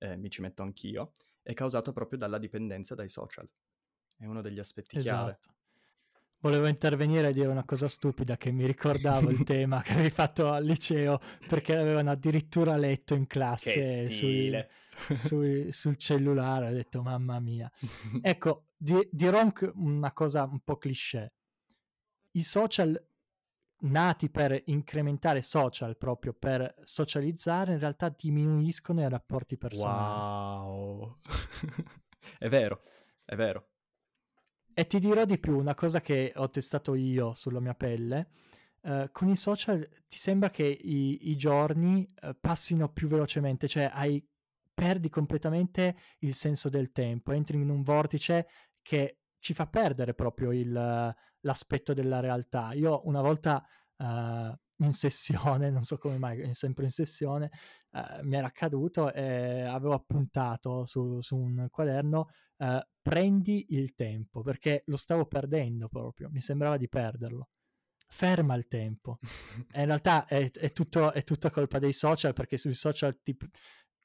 [0.00, 3.48] eh, mi ci metto anch'io, è causato proprio dalla dipendenza dai social.
[4.18, 5.30] È uno degli aspetti chiave.
[5.30, 5.54] Esatto.
[6.40, 10.50] Volevo intervenire e dire una cosa stupida che mi ricordavo il tema che avevi fatto
[10.50, 14.62] al liceo perché l'avevano addirittura letto in classe sui-
[15.14, 16.68] sui- sul cellulare.
[16.68, 17.70] Ho detto mamma mia.
[18.20, 21.32] Ecco, di- dirò una cosa un po' cliché.
[22.32, 23.09] I social
[23.82, 29.98] nati per incrementare social proprio per socializzare in realtà diminuiscono i rapporti personali.
[29.98, 31.18] wow!
[32.38, 32.82] è vero,
[33.24, 33.68] è vero.
[34.72, 38.30] E ti dirò di più, una cosa che ho testato io sulla mia pelle,
[38.82, 43.90] eh, con i social ti sembra che i, i giorni eh, passino più velocemente, cioè
[43.92, 44.24] hai,
[44.72, 48.48] perdi completamente il senso del tempo, entri in un vortice
[48.80, 52.72] che ci fa perdere proprio il, l'aspetto della realtà.
[52.72, 53.64] Io una volta
[53.96, 57.50] eh, in sessione, non so come mai, sempre in sessione,
[57.92, 64.42] eh, mi era accaduto e avevo appuntato su, su un quaderno eh, prendi il tempo
[64.42, 67.48] perché lo stavo perdendo proprio, mi sembrava di perderlo.
[68.12, 69.18] Ferma il tempo.
[69.74, 73.36] In realtà è, è tutto, è tutta colpa dei social perché sui social ti,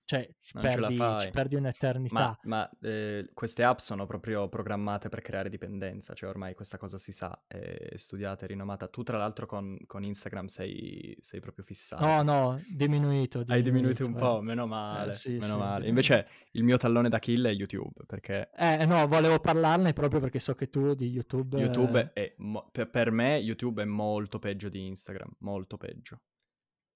[0.06, 2.14] cioè, ci, perdi, ci perdi un'eternità.
[2.14, 7.00] Ma, ma, eh, queste app sono proprio programmate per creare dipendenza, cioè ormai questa cosa
[7.00, 8.88] si sa, è studiata, è rinomata.
[8.88, 12.06] Tu tra l'altro con, con Instagram sei, sei proprio fissato.
[12.06, 13.44] No, no, diminuito.
[13.48, 14.20] Hai diminuito un eh.
[14.20, 15.86] po', meno male, Eh, sì, meno sì, male.
[15.86, 15.88] diminuito.
[15.88, 20.54] Invece il mio tallone d'Achille è YouTube, perché Eh, no, volevo parlarne proprio perché so
[20.54, 21.58] che tu di YouTube...
[21.58, 26.22] YouTube eh, è, mo- per, per me YouTube è molto peggio di Instagram, molto peggio.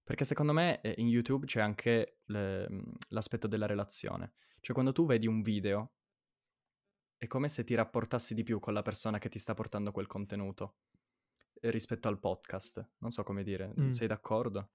[0.09, 2.67] Perché secondo me eh, in YouTube c'è anche le-
[3.09, 4.33] l'aspetto della relazione.
[4.59, 5.91] Cioè quando tu vedi un video
[7.15, 10.07] è come se ti rapportassi di più con la persona che ti sta portando quel
[10.07, 10.77] contenuto
[11.61, 12.89] eh, rispetto al podcast.
[12.97, 13.91] Non so come dire, Mm.
[13.91, 14.69] sei d'accordo?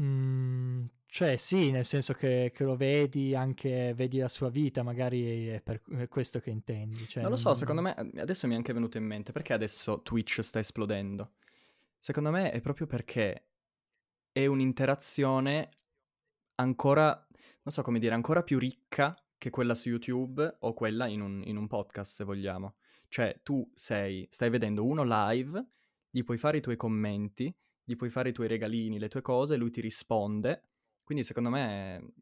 [0.00, 5.48] mm, Cioè sì, nel senso che, che lo vedi, anche vedi la sua vita, magari
[5.48, 7.06] è per è questo che intendi.
[7.06, 9.52] Cioè, Non lo non- so, secondo me adesso mi è anche venuto in mente perché
[9.52, 11.34] adesso Twitch sta esplodendo.
[12.04, 13.46] Secondo me è proprio perché
[14.30, 15.70] è un'interazione
[16.56, 21.22] ancora, non so come dire, ancora più ricca che quella su YouTube o quella in
[21.22, 22.74] un, in un podcast, se vogliamo.
[23.08, 25.66] Cioè, tu sei, stai vedendo uno live,
[26.10, 27.50] gli puoi fare i tuoi commenti,
[27.82, 30.60] gli puoi fare i tuoi regalini, le tue cose, lui ti risponde.
[31.02, 32.12] Quindi secondo me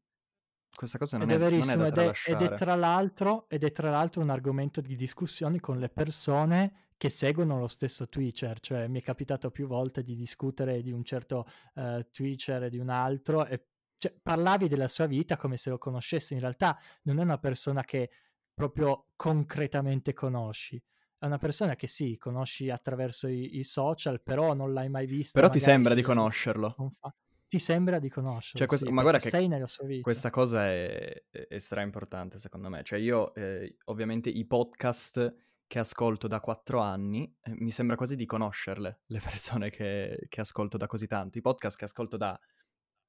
[0.76, 3.48] questa cosa non Ed è, è non è verissimo, ed è, ed è tra l'altro,
[3.48, 8.08] ed è tra l'altro un argomento di discussione con le persone che seguono lo stesso
[8.08, 12.70] Twitcher, cioè mi è capitato più volte di discutere di un certo eh, Twitcher e
[12.70, 13.66] di un altro e
[13.98, 17.82] cioè, parlavi della sua vita come se lo conoscessi, in realtà non è una persona
[17.82, 18.08] che
[18.54, 20.80] proprio concretamente conosci,
[21.18, 25.40] è una persona che sì, conosci attraverso i, i social, però non l'hai mai vista.
[25.40, 26.72] Però ti sembra di conoscerlo.
[26.88, 27.12] fa-
[27.48, 30.02] Ti sembra di conoscerlo, Cioè, questo- sì, ma guarda che sei nella sua vita.
[30.02, 32.84] Questa cosa è, è, è stra importante secondo me.
[32.84, 38.14] Cioè io, eh, ovviamente, i podcast che ascolto da quattro anni, eh, mi sembra quasi
[38.14, 41.38] di conoscerle, le persone che, che ascolto da così tanto.
[41.38, 42.38] I podcast che ascolto da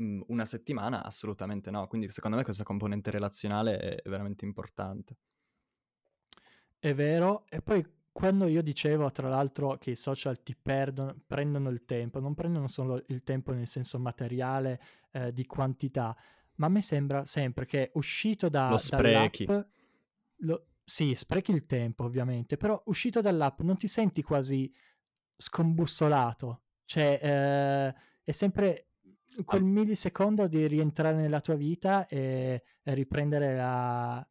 [0.02, 1.88] mm, una settimana, assolutamente no.
[1.88, 5.18] Quindi secondo me questa componente relazionale è veramente importante.
[6.80, 11.68] È vero, e poi quando io dicevo tra l'altro che i social ti perdono, prendono
[11.68, 14.80] il tempo, non prendono solo il tempo nel senso materiale
[15.12, 16.16] eh, di quantità,
[16.56, 19.46] ma a me sembra sempre che uscito da, Lo sprechi.
[19.46, 24.72] lo- sì, sprechi il tempo ovviamente, però uscito dall'app non ti senti quasi
[25.38, 28.88] scombussolato, cioè eh, è sempre
[29.46, 29.66] quel Ah.
[29.66, 34.28] millisecondo di rientrare nella tua vita e, e riprendere la...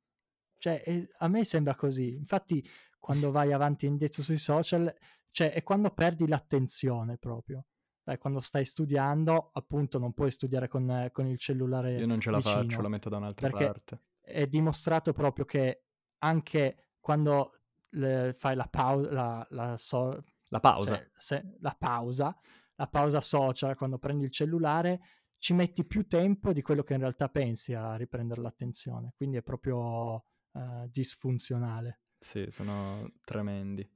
[0.59, 2.15] Cioè, è- a me sembra così.
[2.15, 2.65] Infatti,
[2.99, 4.95] quando vai avanti e indietro sui social,
[5.33, 7.67] cioè, è quando perdi l'attenzione proprio.
[8.05, 12.31] Dai, quando stai studiando, appunto, non puoi studiare con, con il cellulare Io non ce
[12.31, 14.01] la vicino, faccio, lo metto da un'altra parte.
[14.21, 15.83] è dimostrato proprio che
[16.23, 20.95] anche quando le- fai la pausa, la, la so- La pausa.
[20.97, 22.37] cioè, se- la pausa,
[22.77, 25.01] la pausa social, quando prendi il cellulare,
[25.39, 29.13] ci metti più tempo di quello che in realtà pensi a riprendere l'attenzione.
[29.17, 32.01] Quindi è proprio eh, disfunzionale.
[32.19, 33.89] Sì, sono tremendi.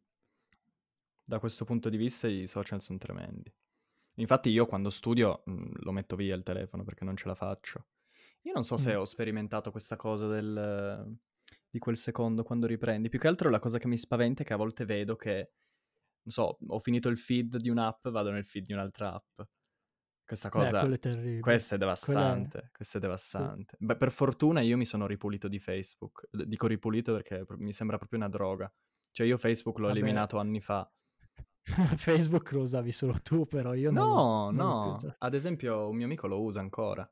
[1.28, 3.52] Da questo punto di vista i social sono tremendi.
[4.18, 7.86] Infatti io quando studio mh, lo metto via il telefono perché non ce la faccio.
[8.42, 8.98] Io non so se Mm.
[8.98, 11.18] ho sperimentato questa cosa del,
[11.76, 13.08] di quel secondo quando riprendi.
[13.10, 15.34] Più che altro la cosa che mi spaventa è che a volte vedo che,
[16.22, 19.40] non so, ho finito il feed di un'app, vado nel feed di un'altra app.
[20.24, 21.40] Questa Eh, cosa, quello è terribile.
[21.40, 23.76] questa è Quella devastante, questa è devastante.
[23.78, 26.26] Beh, per fortuna io mi sono ripulito di Facebook.
[26.32, 28.72] Dico ripulito perché mi sembra proprio una droga.
[29.10, 29.98] Cioè io Facebook l'ho Vabbè.
[29.98, 30.90] eliminato anni fa.
[31.96, 34.92] Facebook lo usavi solo tu, però io non, No, non no.
[34.96, 35.16] usato.
[35.18, 37.08] Ad esempio un mio amico lo usa ancora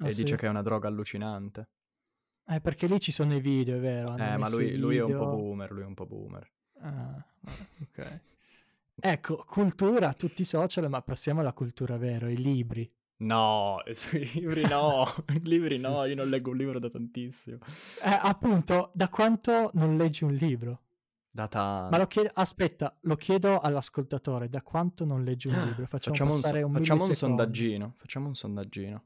[0.00, 0.22] Ah, e sì?
[0.22, 1.70] dice che è una droga allucinante.
[2.50, 4.08] Eh, perché lì ci sono i video, è vero?
[4.08, 6.50] Hanno Eh, ma lui, lui è un po' boomer, lui è un po' boomer.
[6.80, 7.24] Ah,
[7.82, 8.20] ok.
[9.00, 12.90] Ecco, cultura, tutti i social, ma passiamo alla cultura vera, i libri.
[13.18, 17.58] No, sui libri no, i libri no, io non leggo un libro da tantissimo.
[18.02, 20.80] Eh, appunto, da quanto non leggi un libro?
[21.30, 21.96] Da Ma tanto.
[21.96, 25.86] lo chiedo, aspetta, lo chiedo all'ascoltatore, da quanto non leggi un libro?
[25.86, 29.04] Facciamo, Facciamo un, un, facciamo un sondaggino, facciamo un sondaggino.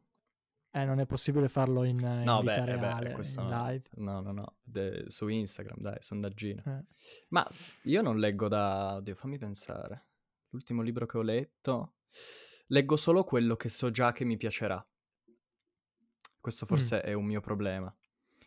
[0.74, 3.48] Eh, non è possibile farlo in, in No, vita beh, eh beh, reale, questo in
[3.48, 3.66] no.
[3.66, 3.82] live.
[3.96, 6.62] No, no, no, de- su Instagram, dai, sondaggino.
[6.64, 6.85] Eh.
[7.28, 7.46] Ma
[7.82, 8.94] io non leggo da...
[8.96, 10.06] Oddio, fammi pensare.
[10.48, 11.94] L'ultimo libro che ho letto...
[12.68, 14.82] Leggo solo quello che so già che mi piacerà.
[16.40, 16.68] Questo Mm.
[16.68, 17.94] forse è un mio problema.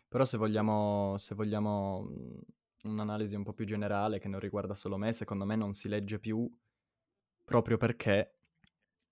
[0.08, 2.40] Però se vogliamo, se vogliamo mh,
[2.88, 6.18] un'analisi un po' più generale che non riguarda solo me, secondo me non si legge
[6.18, 6.48] più
[7.44, 8.38] proprio perché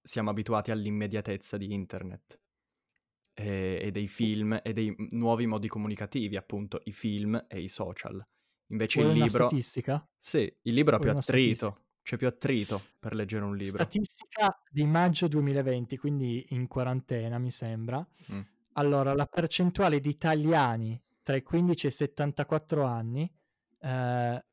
[0.03, 2.41] siamo abituati all'immediatezza di internet
[3.35, 8.25] e, e dei film e dei nuovi modi comunicativi, appunto i film e i social.
[8.69, 9.49] Invece Vuoi il una libro...
[9.49, 10.09] statistica?
[10.19, 13.77] Sì, il libro ha più una attrito, c'è più attrito per leggere un libro.
[13.77, 18.07] Statistica di maggio 2020, quindi in quarantena mi sembra.
[18.33, 18.41] Mm.
[18.75, 23.31] Allora, la percentuale di italiani tra i 15 e i 74 anni
[23.81, 24.45] eh,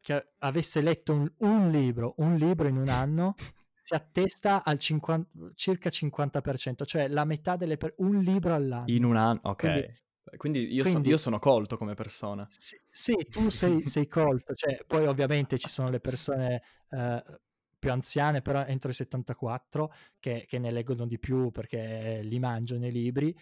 [0.00, 3.34] che avesse letto un, un libro, un libro in un anno,
[3.88, 8.84] si attesta al 50 circa 50%, cioè la metà delle per- un libro all'anno.
[8.90, 9.56] In un anno, ok.
[9.56, 9.96] Quindi-
[10.36, 12.46] Quindi, io, so- quindi- io sono colto come persona.
[12.50, 17.24] Sì, sì, tu sei, sei colto, cioè, poi ovviamente ci sono le persone eh,
[17.78, 22.84] più anziane, però entro i 74, che, che ne leggono di più perché li mangiano
[22.86, 23.34] i libri,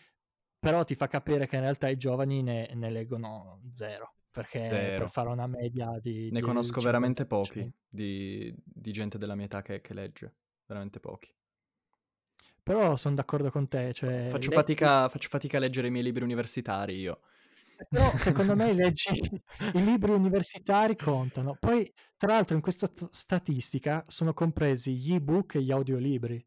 [0.61, 4.99] però ti fa capire che in realtà i giovani ne, ne leggono zero, perché Zero.
[5.01, 6.25] per fare una media di...
[6.25, 7.27] Ne del conosco veramente 50%.
[7.27, 10.35] pochi di, di gente della mia età che, che legge.
[10.67, 11.33] Veramente pochi.
[12.63, 16.03] Però sono d'accordo con te, cioè Faccio letti fatica, faccio fatica a leggere i miei
[16.05, 17.21] libri universitari io.
[17.79, 19.21] Eh, però secondo me leggi
[19.75, 21.57] i libri universitari contano.
[21.57, 26.45] Poi, tra l'altro, in questa st- statistica sono compresi gli ebook e gli audiolibri.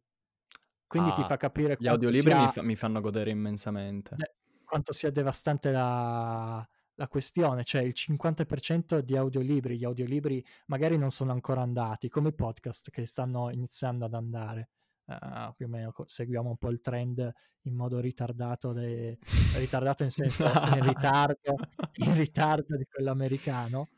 [0.88, 4.16] Quindi ti Ah, fa capire gli audiolibri mi, sia, fa- mi fanno godere immensamente.
[4.16, 6.68] de- quanto sia devastante la,
[7.00, 7.64] la questione.
[7.64, 12.92] Cioè, il 50% di audiolibri, gli audiolibri magari non sono ancora andati, come i podcast
[12.92, 14.70] che stanno iniziando ad andare.
[15.06, 17.34] Uh, più o meno seguiamo un po' il trend
[17.64, 19.18] in modo ritardato, de-
[19.56, 20.44] ritardato in senso
[20.76, 21.56] in ritardo,
[21.96, 23.90] in ritardo di quello americano.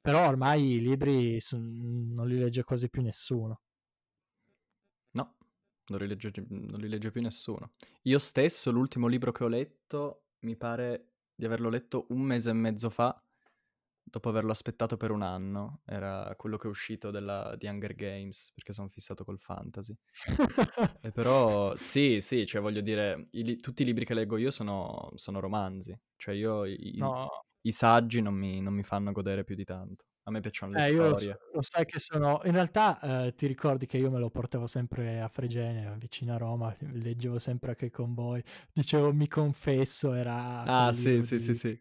[0.00, 3.62] Però ormai i libri son- non li legge quasi più nessuno.
[5.12, 5.34] No,
[5.86, 7.72] non li, legge, non li legge più nessuno.
[8.02, 12.52] Io stesso, l'ultimo libro che ho letto, mi pare di averlo letto un mese e
[12.52, 13.16] mezzo fa,
[14.02, 15.82] dopo averlo aspettato per un anno.
[15.86, 19.96] Era quello che è uscito della, di Hunger Games, perché sono fissato col fantasy.
[21.00, 25.12] E però, sì, sì, cioè voglio dire, i tutti i libri che leggo io sono,
[25.14, 25.96] sono romanzi.
[26.16, 30.06] Cioè io i, no, i saggi non mi, non mi fanno godere più di tanto.
[30.28, 31.38] A me piacciono le Eh, io lo, storie.
[31.62, 32.40] sai che sono.
[32.44, 36.36] In realtà, eh, ti ricordi che io me lo portavo sempre a Fregene, vicino a
[36.36, 38.42] Roma, leggevo sempre anche con voi.
[38.72, 41.80] Dicevo, mi confesso, era Ah, sì, sì, sì, di sì.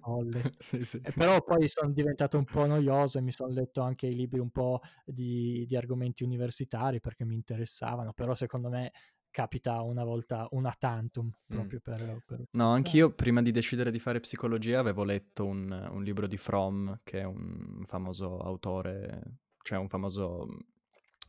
[0.00, 0.48] Follett.
[0.60, 1.02] Sì, sì.
[1.02, 4.38] E però poi sono diventato un po' noioso e mi sono letto anche i libri
[4.38, 8.12] un po' di, di argomenti universitari perché mi interessavano.
[8.12, 8.92] Però secondo me
[9.30, 11.54] capita una volta, una tantum, Mm.
[11.54, 16.02] proprio per, per No, anch'io prima di decidere di fare psicologia avevo letto un, un
[16.02, 20.58] libro di Fromm, che è un famoso autore, cioè un famoso mm,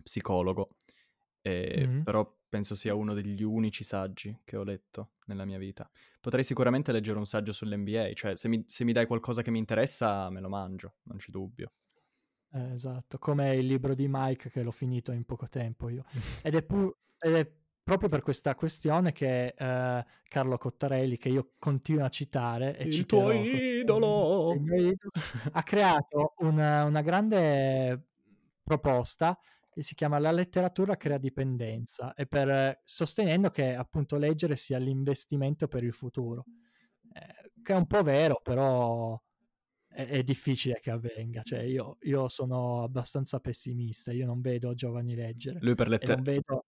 [0.03, 0.75] psicologo,
[1.41, 2.03] e- Mhm.
[2.03, 5.89] però penso sia uno degli unici saggi che ho letto nella mia vita.
[6.19, 9.59] Potrei sicuramente leggere un saggio sull'NBA, cioè se mi, se mi dai qualcosa che mi
[9.59, 11.71] interessa me lo mangio, non c'è dubbio.
[12.53, 16.03] Eh, esatto, come il libro di Mike che l'ho finito in poco tempo io.
[16.43, 17.49] Ed è, pu- ed è
[17.83, 22.93] proprio per questa questione che eh, Carlo Cottarelli, che io continuo a citare, e Il
[22.93, 24.53] citerò tuo idolo!
[24.53, 24.97] il
[25.51, 28.07] ha creato una, una grande
[28.63, 29.37] proposta
[29.69, 35.67] che si chiama La letteratura crea dipendenza, e per, sostenendo che appunto leggere sia l'investimento
[35.67, 36.45] per il futuro.
[37.13, 39.19] Eh, che è un po' vero, però
[39.87, 41.41] è, è difficile che avvenga.
[41.41, 46.23] Cioè, io, io sono abbastanza pessimista, io non vedo giovani leggere Lui per, letter- non
[46.23, 46.65] vedo,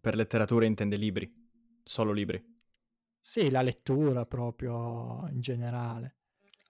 [0.00, 1.30] per letteratura intende libri,
[1.84, 2.42] solo libri.
[3.20, 6.16] sì, la lettura proprio in generale.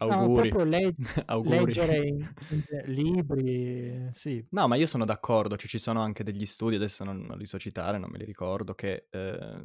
[0.06, 0.50] No, Auguri.
[0.50, 0.94] proprio le-
[1.28, 1.72] Auguri.
[1.72, 6.46] leggere in, in libri, sì, No, ma io sono d'accordo, cioè, ci sono anche degli
[6.46, 9.62] studi, adesso non, non li so citare, non me li ricordo, che, eh,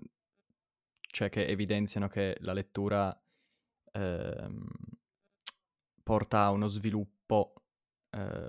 [1.02, 3.18] cioè, che evidenziano che la lettura
[3.94, 4.68] ehm,
[6.04, 7.54] porta a uno sviluppo
[8.10, 8.48] eh,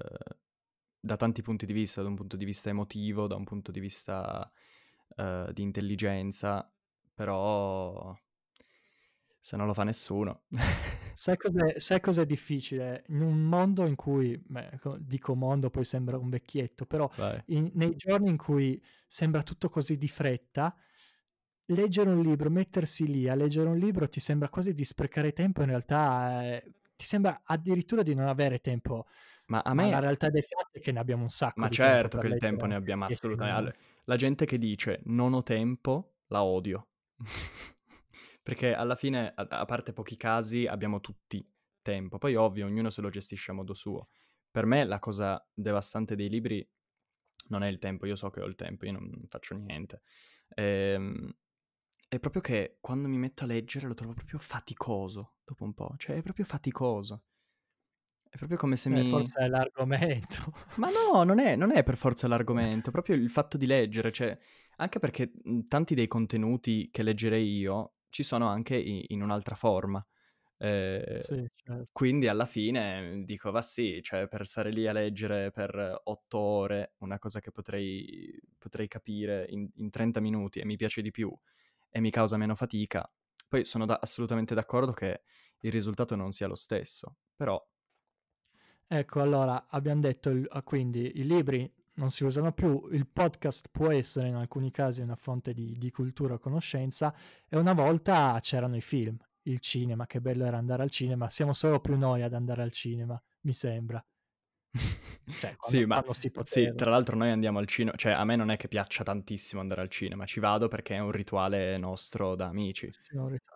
[1.00, 3.80] da tanti punti di vista, da un punto di vista emotivo, da un punto di
[3.80, 4.50] vista
[5.16, 6.70] eh, di intelligenza,
[7.14, 8.14] però
[9.40, 10.44] se non lo fa nessuno.
[11.16, 13.04] Sai cos'è, sai cos'è difficile?
[13.08, 17.08] In un mondo in cui, beh, co- dico mondo, poi sembra un vecchietto, però
[17.46, 20.74] in- nei giorni in cui sembra tutto così di fretta,
[21.66, 25.60] leggere un libro, mettersi lì a leggere un libro ti sembra quasi di sprecare tempo,
[25.62, 29.06] in realtà eh, ti sembra addirittura di non avere tempo.
[29.46, 29.88] Ma a Ma me...
[29.88, 32.66] la realtà dei fatti è che ne abbiamo un sacco Ma certo che il tempo
[32.66, 33.76] ne abbiamo 10 assolutamente.
[34.04, 36.88] La gente che dice non ho tempo, la odio.
[38.42, 41.46] Perché alla fine, a, a parte pochi casi, abbiamo tutti
[41.80, 42.18] tempo.
[42.18, 44.08] Poi ovvio, ognuno se lo gestisce a modo suo.
[44.50, 46.66] Per me la cosa devastante dei libri
[47.48, 50.00] non è il tempo, io so che ho il tempo, io non faccio niente.
[50.50, 51.34] Ehm,
[52.08, 55.94] è proprio che quando mi metto a leggere lo trovo proprio faticoso dopo un po',
[55.96, 57.24] cioè è proprio faticoso.
[58.34, 59.04] È proprio come se Eh, mi...
[59.04, 60.52] forse è l'argomento.
[60.76, 64.10] Ma no, non è, non è per forza l'argomento, è proprio il fatto di leggere,
[64.10, 64.36] cioè,
[64.76, 69.54] anche perché mh, tanti dei contenuti che leggerei io ci sono anche i- in un'altra
[69.54, 70.04] forma.
[70.58, 71.88] Eh, Sì, certo.
[71.92, 76.38] quindi alla fine mh, dico, va sì, cioè per stare lì a leggere per otto
[76.38, 81.10] ore una cosa che potrei, potrei capire in, in 30 minuti e mi piace di
[81.12, 81.32] più
[81.90, 83.08] e mi causa meno fatica.
[83.48, 85.22] Poi sono da- assolutamente d'accordo che
[85.60, 87.62] il risultato non sia lo stesso, però
[88.96, 93.68] Ecco, allora abbiamo detto il- ah, quindi i libri non si usano più, il podcast
[93.72, 97.12] può essere in alcuni casi una fonte di, di cultura conoscenza
[97.48, 101.52] e una volta c'erano i film, il cinema, che bello era andare al cinema, siamo
[101.54, 104.04] solo più noi ad andare al cinema, mi sembra.
[105.38, 106.04] Cioè, quando, sì, ma
[106.42, 109.60] sì, tra l'altro noi andiamo al cinema, cioè a me non è che piaccia tantissimo
[109.60, 112.90] andare al cinema, ci vado perché è un rituale nostro da amici.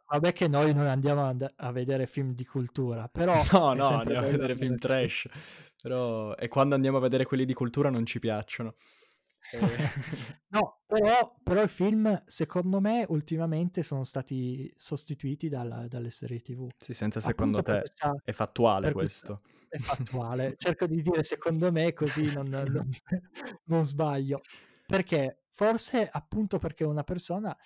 [0.07, 4.27] Vabbè che noi non andiamo ad- a vedere film di cultura, però No, no, andiamo
[4.27, 5.29] a vedere film trash,
[5.83, 8.77] però e quando andiamo a vedere quelli di cultura non ci piacciono.
[10.49, 16.69] no, però, però i film, secondo me, ultimamente sono stati sostituiti dalla, dalle serie TV.
[16.77, 19.41] Sì, senza secondo te questa, è fattuale questo.
[19.43, 20.55] Questa, è fattuale.
[20.57, 22.91] Cerco di dire secondo me così non, non,
[23.65, 24.41] non sbaglio.
[24.87, 25.43] Perché?
[25.51, 27.57] Forse appunto perché una persona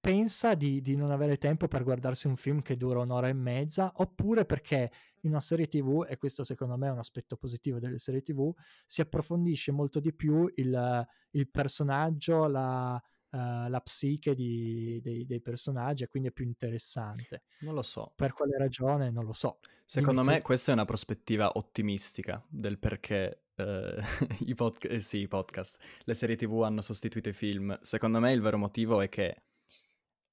[0.00, 3.92] pensa di, di, non avere tempo per guardarsi un film che dura un'ora e mezza,
[3.96, 4.90] oppure perché
[5.22, 8.50] in una serie TV, e questo secondo me è un aspetto positivo delle serie TV,
[8.86, 13.00] si approfondisce molto di più il, il personaggio, la,
[13.30, 17.42] uh, la psiche di, dei, dei, personaggi, e quindi è più interessante.
[17.60, 18.12] Non lo so.
[18.14, 19.10] Per quale ragione?
[19.10, 19.60] Non lo so.
[19.84, 20.46] Secondo Dimmi me tu.
[20.46, 24.00] questa è una prospettiva ottimistica del perché Uh,
[24.46, 27.78] i, pod- eh, sì, i podcast, le serie tv hanno sostituito i film.
[27.82, 29.42] Secondo me il vero motivo è che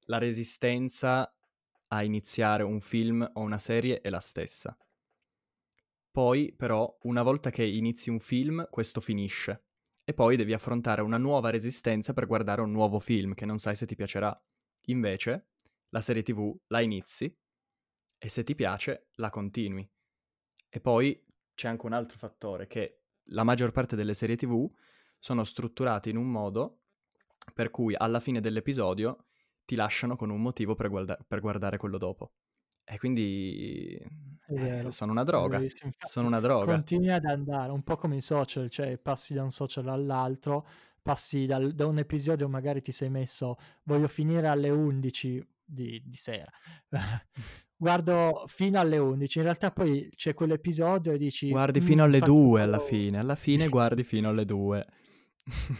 [0.05, 1.29] la resistenza
[1.89, 4.77] a iniziare un film o una serie è la stessa.
[6.09, 9.66] Poi, però, una volta che inizi un film, questo finisce.
[10.09, 13.75] E poi devi affrontare una nuova resistenza per guardare un nuovo film che non sai
[13.75, 14.33] se ti piacerà.
[14.85, 15.49] Invece,
[15.89, 17.29] la serie TV la inizi
[18.17, 19.85] e se ti piace la continui.
[20.69, 21.21] E poi
[21.53, 23.01] c'è anche un altro fattore che
[23.31, 24.65] la maggior parte delle serie TV
[25.19, 26.83] sono strutturate in un modo
[27.53, 29.25] per cui alla fine dell'episodio
[29.65, 32.31] ti lasciano con un motivo per, guarda- per guardare quello dopo.
[32.89, 33.99] E quindi
[34.47, 35.61] eh, sono una droga.
[35.99, 36.73] Sono una droga.
[36.73, 40.65] Continui ad andare, un po' come i social, cioè passi da un social all'altro,
[41.01, 46.15] passi dal, da un episodio, magari ti sei messo, voglio finire alle 11 di, di
[46.15, 46.49] sera.
[47.79, 51.49] Guardo fino alle 11, in realtà poi c'è quell'episodio e dici...
[51.49, 54.87] Guardi fino alle 2 alla fine, alla fine guardi fino alle 2.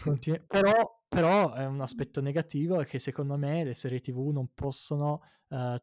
[0.02, 4.50] Continu- però, però, è un aspetto negativo è che secondo me le serie tv non
[4.54, 5.76] possono, uh,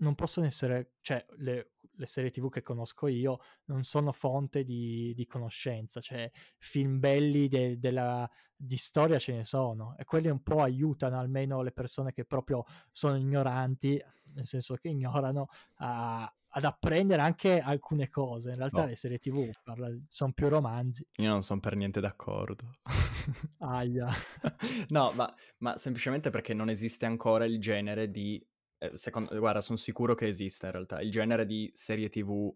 [0.00, 5.12] non possono essere, cioè le, le, serie tv che conosco io non sono fonte di,
[5.14, 10.42] di conoscenza, cioè film belli de, della, di storia ce ne sono e quelli un
[10.42, 14.02] po' aiutano almeno le persone che proprio sono ignoranti,
[14.34, 18.50] nel senso che ignorano, a, ad apprendere anche alcune cose.
[18.50, 18.86] In realtà no.
[18.86, 21.06] le serie TV parla, sono più romanzi.
[21.16, 22.78] Io non sono per niente d'accordo.
[23.58, 24.08] Aia.
[24.88, 28.44] no, ma, ma, semplicemente perché non esiste ancora il genere di...
[28.82, 31.02] Eh, secondo, guarda, sono sicuro che esista in realtà.
[31.02, 32.50] Il genere di serie TV,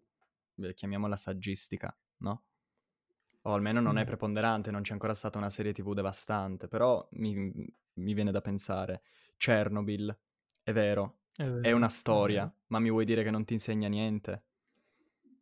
[0.57, 2.45] eh, chiamiamola saggistica, no?
[3.43, 3.99] O almeno non mm.
[3.99, 6.66] è preponderante, non c'è ancora stata una serie TV devastante.
[6.66, 7.53] Però mi,
[7.95, 9.03] mi viene da pensare.
[9.37, 10.16] Chernobyl,
[10.62, 13.53] è vero, è, vero, è una storia, è ma mi vuoi dire che non ti
[13.53, 14.45] insegna niente?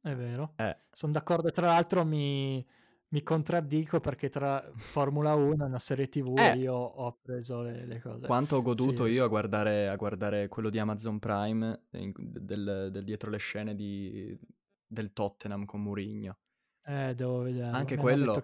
[0.00, 0.54] È vero.
[0.56, 0.76] Eh.
[0.90, 2.66] Sono d'accordo, tra l'altro mi,
[3.12, 6.56] mi, contraddico perché tra Formula 1 e una serie TV eh.
[6.56, 8.26] io ho preso le, le, cose.
[8.26, 9.12] Quanto ho goduto sì.
[9.12, 13.74] io a guardare, a guardare, quello di Amazon Prime in, del, del, dietro le scene
[13.74, 14.38] di,
[14.86, 16.38] del Tottenham con Murigno.
[16.84, 17.76] Eh, devo vederlo.
[17.76, 18.42] Anche quello,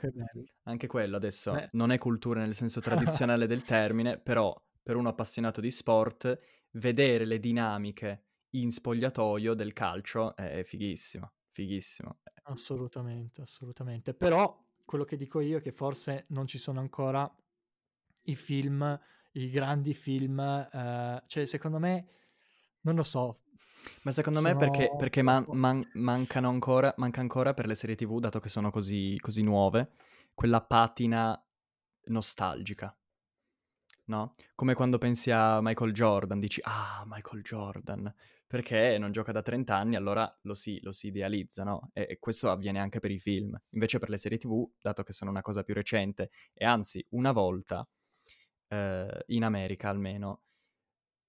[0.62, 1.70] anche quello adesso Beh.
[1.72, 6.38] non è cultura nel senso tradizionale del termine, però per uno appassionato di sport
[6.72, 12.20] vedere le dinamiche in spogliatoio del calcio è fighissimo, fighissimo.
[12.48, 14.14] Assolutamente, assolutamente.
[14.14, 17.30] Però quello che dico io è che forse non ci sono ancora
[18.22, 18.98] i film,
[19.32, 22.08] i grandi film, eh, cioè secondo me,
[22.82, 23.36] non lo so.
[24.02, 24.52] Ma secondo sono...
[24.52, 28.48] me perché, perché man, man, mancano ancora, manca ancora per le serie tv, dato che
[28.48, 29.92] sono così, così nuove,
[30.34, 31.40] quella patina
[32.06, 32.94] nostalgica
[34.08, 34.34] no?
[34.54, 38.12] Come quando pensi a Michael Jordan, dici, ah, Michael Jordan,
[38.48, 41.90] perché non gioca da 30 anni, allora lo si, lo si idealizza, no?
[41.92, 43.56] E, e, questo avviene anche per i film.
[43.72, 47.32] Invece per le serie TV, dato che sono una cosa più recente, e anzi, una
[47.32, 47.86] volta,
[48.68, 50.42] eh, in America almeno,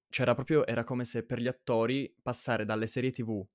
[0.10, 3.46] c'era proprio, era come se per gli attori passare dalle serie TV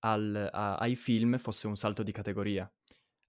[0.00, 2.70] al, a, ai film fosse un salto di categoria.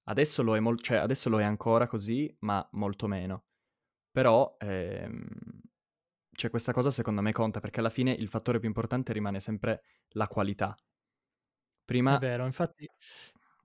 [0.05, 3.45] Adesso lo, è mol- cioè, adesso lo è ancora così, ma molto meno.
[4.11, 5.27] Però ehm,
[6.39, 9.83] cioè questa cosa secondo me conta perché alla fine il fattore più importante rimane sempre
[10.11, 10.73] la qualità.
[11.83, 12.89] Prima È vero, infatti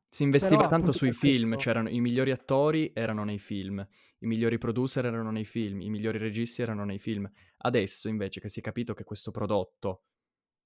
[0.08, 3.86] si investiva Però, tanto sui film, c'erano i migliori attori erano nei film,
[4.18, 7.30] i migliori producer erano nei film, i migliori registi erano nei film.
[7.58, 10.06] Adesso invece che si è capito che questo prodotto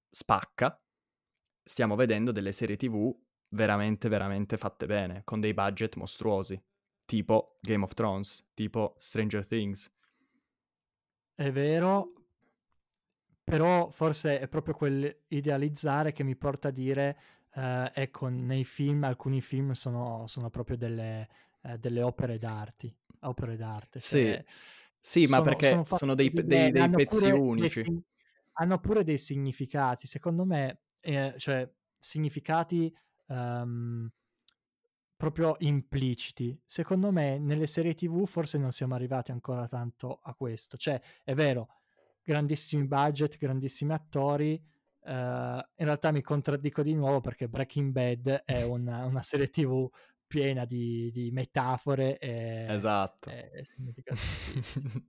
[0.09, 0.81] spacca,
[1.61, 3.15] stiamo vedendo delle serie TV
[3.49, 6.59] veramente veramente fatte bene, con dei budget mostruosi
[7.05, 9.91] tipo Game of Thrones, tipo Stranger Things.
[11.39, 12.11] È vero,
[13.45, 17.17] però forse è proprio quell'idealizzare che mi porta a dire,
[17.55, 21.29] eh, ecco, nei film, alcuni film sono, sono proprio delle,
[21.61, 22.93] eh, delle, opere d'arte.
[23.21, 24.01] Opere d'arte.
[24.01, 24.37] Sì,
[24.99, 27.83] sì sono, ma perché sono, sono dei, dei, dei pezzi unici.
[27.83, 28.03] Dei,
[28.55, 32.93] hanno pure dei significati, secondo me, eh, cioè significati
[33.27, 34.11] um,
[35.19, 36.57] proprio impliciti.
[36.63, 40.77] Secondo me nelle serie TV forse non siamo arrivati ancora tanto a questo.
[40.77, 41.67] Cioè, è vero,
[42.23, 44.53] grandissimi budget, grandissimi attori.
[45.01, 49.89] Uh, in realtà mi contraddico di nuovo perché Breaking Bad è una, una serie TV
[50.25, 53.29] piena di, di metafore e, esatto.
[53.29, 53.65] e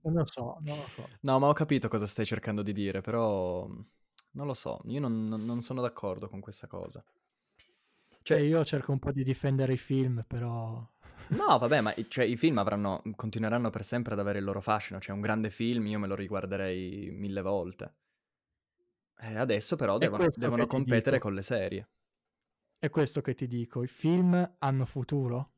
[0.01, 1.07] non lo so, non lo so.
[1.21, 5.25] No, ma ho capito cosa stai cercando di dire, però non lo so, io non,
[5.25, 7.01] non sono d'accordo con questa cosa.
[8.23, 10.85] Cioè, e io cerco un po' di difendere i film, però...
[11.29, 14.99] No, vabbè, ma cioè, i film avranno, continueranno per sempre ad avere il loro fascino.
[14.99, 17.93] Cioè, un grande film io me lo riguarderei mille volte.
[19.17, 21.87] E adesso però devono, devono competere con le serie.
[22.79, 25.51] È questo che ti dico, i film hanno futuro?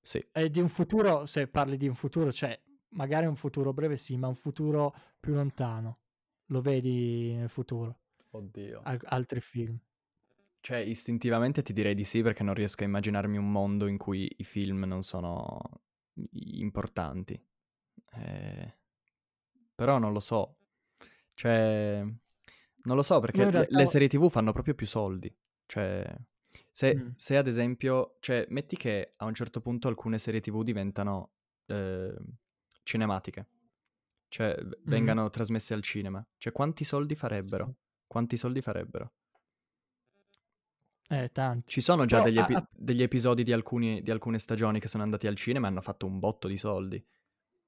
[0.00, 0.26] Sì.
[0.32, 2.58] E di un futuro, se parli di un futuro, cioè
[2.90, 5.98] magari un futuro breve sì, ma un futuro più lontano.
[6.46, 7.98] Lo vedi nel futuro?
[8.30, 8.80] Oddio.
[8.84, 9.78] Al- altri film.
[10.66, 14.28] Cioè, istintivamente ti direi di sì perché non riesco a immaginarmi un mondo in cui
[14.38, 15.60] i film non sono
[16.32, 17.40] importanti.
[18.12, 18.74] Eh...
[19.76, 20.56] Però non lo so.
[21.34, 22.00] Cioè,
[22.82, 23.76] non lo so perché realtà...
[23.78, 25.32] le, serie TV fanno proprio più soldi.
[25.66, 26.04] Cioè,
[26.72, 27.08] se, mm.
[27.14, 31.34] se, ad esempio, cioè, metti che a un certo punto alcune serie TV diventano
[31.66, 32.12] eh,
[32.82, 33.46] cinematiche,
[34.26, 34.72] cioè mm.
[34.82, 36.26] vengano trasmesse al cinema.
[36.36, 37.72] Cioè, quanti soldi farebbero?
[38.08, 39.12] Quanti soldi farebbero?
[41.08, 41.72] Eh, tanti.
[41.72, 42.68] Ci sono già Però, degli, epi- a...
[42.72, 46.06] degli, episodi di, alcuni, di alcune stagioni che sono andati al cinema e hanno fatto
[46.06, 47.04] un botto di soldi.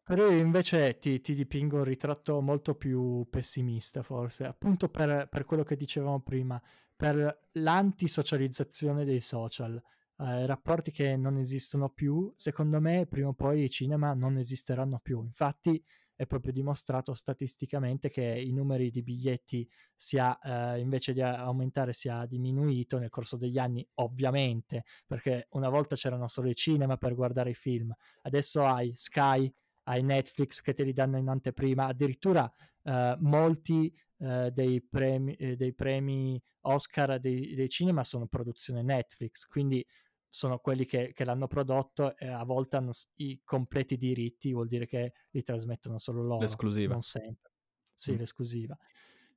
[0.02, 5.44] Però io invece ti, ti, dipingo un ritratto molto più pessimista, forse, appunto per, per
[5.44, 6.60] quello che dicevamo prima,
[6.96, 9.80] per l'antisocializzazione dei social,
[10.20, 14.98] eh, rapporti che non esistono più, secondo me prima o poi i cinema non esisteranno
[14.98, 15.22] più.
[15.22, 15.84] Infatti
[16.18, 22.26] è proprio dimostrato statisticamente che i numeri di biglietti sia, eh, invece di aumentare sia
[22.26, 27.50] diminuito nel corso degli anni, ovviamente, perché una volta c'erano solo i cinema per guardare
[27.50, 29.48] i film, adesso hai Sky,
[29.84, 32.52] hai Netflix che te li danno in anteprima, addirittura
[32.82, 39.46] eh, molti eh, dei, premi, eh, dei, premi, Oscar dei, dei, cinema sono produzione Netflix,
[39.46, 39.86] quindi
[40.28, 44.86] sono quelli che, che l'hanno prodotto e a volte hanno i completi diritti, vuol dire
[44.86, 46.40] che li trasmettono solo loro.
[46.40, 46.92] L'esclusiva.
[46.92, 47.52] Non sempre.
[47.94, 48.16] Sì, mm.
[48.16, 48.78] l'esclusiva.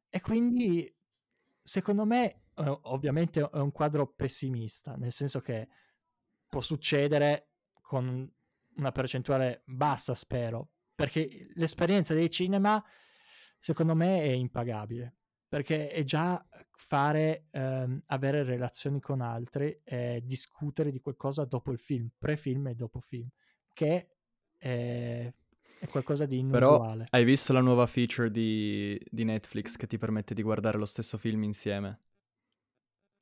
[0.10, 0.94] E quindi,
[1.62, 5.68] secondo me, eh, ovviamente è un quadro pessimista, nel senso che
[6.48, 7.48] può succedere
[7.82, 8.30] con
[8.76, 12.84] una percentuale bassa, spero, perché l'esperienza dei cinema,
[13.58, 15.16] secondo me, è impagabile,
[15.52, 16.42] perché è già
[16.78, 22.74] fare, ehm, avere relazioni con altri e discutere di qualcosa dopo il film, pre-film e
[22.74, 23.28] dopo film,
[23.74, 24.12] che
[24.56, 25.30] è,
[25.80, 27.04] è qualcosa di inusuale.
[27.04, 30.86] Però hai visto la nuova feature di, di Netflix che ti permette di guardare lo
[30.86, 32.00] stesso film insieme?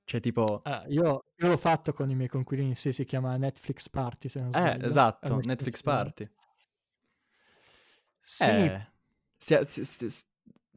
[0.03, 0.61] Cioè, tipo...
[0.65, 4.39] Ah, io, io, l'ho fatto con i miei conquilini, sì, si chiama Netflix Party, se
[4.39, 4.83] non sbaglio.
[4.83, 6.29] Eh, esatto, Netflix Party.
[8.21, 8.43] Sì.
[8.51, 8.87] Eh,
[9.35, 10.27] si, si, si,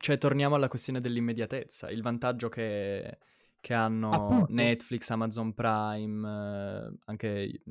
[0.02, 1.88] cioè, torniamo alla questione dell'immediatezza.
[1.88, 3.18] Il vantaggio che,
[3.60, 4.52] che hanno Appunto.
[4.52, 7.62] Netflix, Amazon Prime, eh, anche...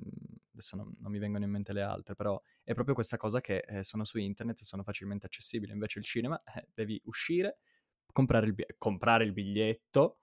[0.54, 3.66] Adesso non, non, mi vengono in mente le altre, però è proprio questa cosa che
[3.68, 5.74] eh, sono su internet e sono facilmente accessibili.
[5.74, 7.58] Invece il cinema, eh, devi uscire,
[8.14, 10.20] comprare il, comprare il biglietto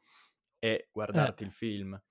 [0.58, 1.46] e guardarti eh.
[1.46, 2.02] il film.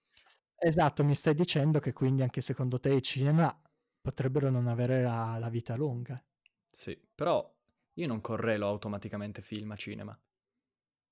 [0.57, 3.59] Esatto, mi stai dicendo che quindi anche secondo te i cinema
[3.99, 6.23] potrebbero non avere la, la vita lunga.
[6.67, 7.51] Sì, però
[7.97, 10.17] io non correlo automaticamente film a cinema.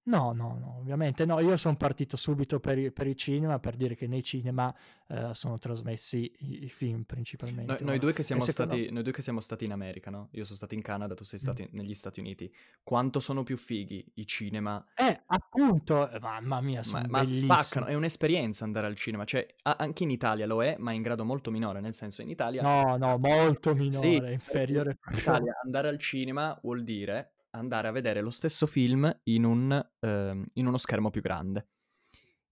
[0.06, 1.40] No, no, no, ovviamente no.
[1.40, 4.74] Io sono partito subito per i, per i, cinema per dire che nei cinema
[5.08, 7.84] eh, sono trasmessi i, i film principalmente.
[7.84, 8.76] Noi, noi, due stati, secondo...
[8.76, 10.28] noi, due che siamo stati in America, no?
[10.32, 11.68] Io sono stato in Canada, tu sei stato mm.
[11.72, 12.54] negli Stati Uniti.
[12.84, 14.86] Quanto sono più fighi i cinema?
[14.94, 19.26] Eh, appunto, eh, mamma mia, sono ma, ma spaccano, è un'esperienza andare al cinema.
[19.26, 21.82] Cioè, a, anche in Italia lo è, ma in grado molto minore.
[21.82, 22.62] Nel senso, in Italia...
[22.62, 25.00] No, no, molto minore, sì, inferiore.
[25.12, 29.90] In Italia andare al cinema vuol dire andare a vedere lo stesso film in, un,
[30.00, 31.70] eh, in uno schermo più grande.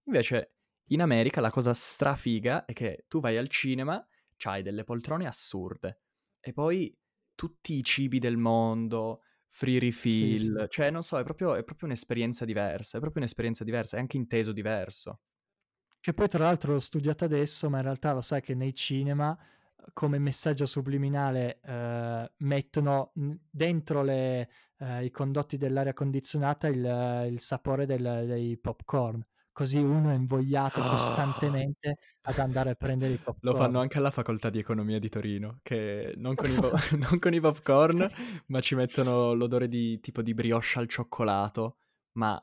[0.04, 0.56] Invece
[0.88, 4.04] in America la cosa strafiga è che tu vai al cinema,
[4.36, 6.00] c'hai delle poltrone assurde
[6.40, 6.96] e poi
[7.34, 10.66] tutti i cibi del mondo, free refill, sì, sì.
[10.68, 14.16] cioè non so, è proprio, è proprio un'esperienza diversa, è proprio un'esperienza diversa, è anche
[14.16, 15.20] inteso diverso.
[16.00, 19.36] Che poi tra l'altro l'ho studiato adesso, ma in realtà lo sai che nei cinema
[19.92, 24.48] come messaggio subliminale eh, mettono dentro le,
[24.84, 29.24] eh, i condotti dell'aria condizionata il, il sapore del, dei popcorn.
[29.50, 30.90] Così uno è invogliato oh.
[30.90, 33.38] costantemente ad andare a prendere i popcorn.
[33.40, 37.18] Lo fanno anche alla facoltà di economia di Torino, che non con, i, po- non
[37.18, 38.10] con i popcorn,
[38.46, 41.76] ma ci mettono l'odore di tipo di brioche al cioccolato,
[42.12, 42.42] ma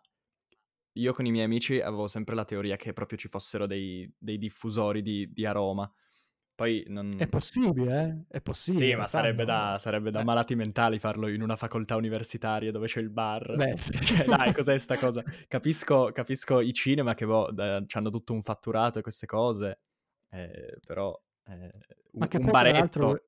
[0.93, 4.37] io con i miei amici avevo sempre la teoria che proprio ci fossero dei, dei
[4.37, 5.91] diffusori di, di aroma.
[6.61, 7.15] Poi non...
[7.17, 8.37] È possibile, eh?
[8.37, 8.85] È possibile.
[8.85, 12.99] Sì, ma sarebbe da, sarebbe da, malati mentali farlo in una facoltà universitaria dove c'è
[12.99, 13.55] il bar.
[13.55, 13.99] Beh, sì.
[13.99, 15.23] cioè, dai, cos'è sta cosa?
[15.47, 19.79] Capisco, capisco i cinema che boh, hanno tutto un fatturato e queste cose,
[20.29, 21.71] eh, però eh,
[22.11, 23.23] ma che un poi, baretto...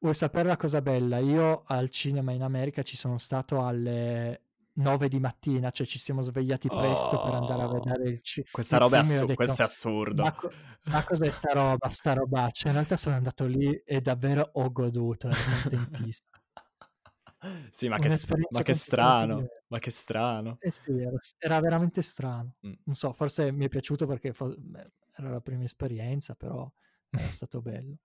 [0.00, 1.16] Vuoi sapere la cosa bella?
[1.16, 4.42] Io al cinema in America ci sono stato alle
[4.74, 8.50] 9 di mattina, cioè ci siamo svegliati presto oh, per andare a vedere il cinema.
[8.52, 10.22] Questa roba è, assu- detto, questo è assurdo.
[10.22, 10.50] Ma, co-
[10.84, 11.88] ma, cos'è sta roba?
[11.88, 12.50] Sta roba?
[12.50, 16.28] Cioè, in realtà sono andato lì e davvero ho goduto, ero contentissimo.
[17.70, 18.08] sì, ma che,
[18.50, 20.56] ma che strano, ma che strano.
[20.60, 22.56] Eh sì, era, era veramente strano.
[22.66, 22.72] Mm.
[22.84, 26.70] Non so, forse mi è piaciuto perché fo- beh, era la prima esperienza, però
[27.10, 27.98] era stato bello.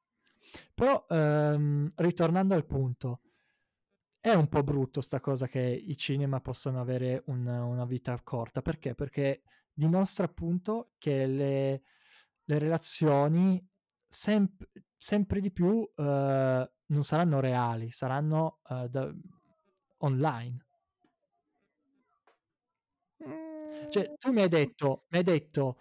[0.73, 3.21] Però, ehm, ritornando al punto,
[4.21, 8.61] è un po' brutto sta cosa che i cinema possano avere un, una vita corta.
[8.61, 8.95] Perché?
[8.95, 9.43] Perché
[9.73, 11.81] dimostra appunto che le,
[12.43, 13.65] le relazioni
[14.07, 14.55] sem-
[14.97, 19.13] sempre di più uh, non saranno reali, saranno uh, da-
[19.99, 20.65] online.
[23.89, 25.77] Cioè, tu mi hai detto, mi hai detto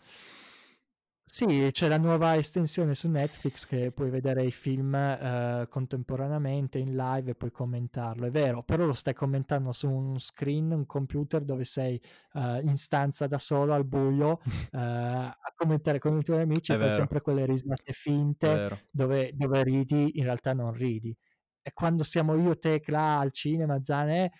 [1.30, 6.96] sì, c'è la nuova estensione su Netflix che puoi vedere i film eh, contemporaneamente in
[6.96, 8.26] live e puoi commentarlo.
[8.26, 12.00] È vero, però lo stai commentando su un screen, un computer dove sei
[12.32, 14.40] eh, in stanza da solo al buio
[14.72, 19.62] eh, a commentare con i tuoi amici e fai sempre quelle risate finte dove, dove,
[19.62, 21.14] ridi, in realtà non ridi.
[21.60, 24.32] E quando siamo io, te, Cla, al cinema, Zane,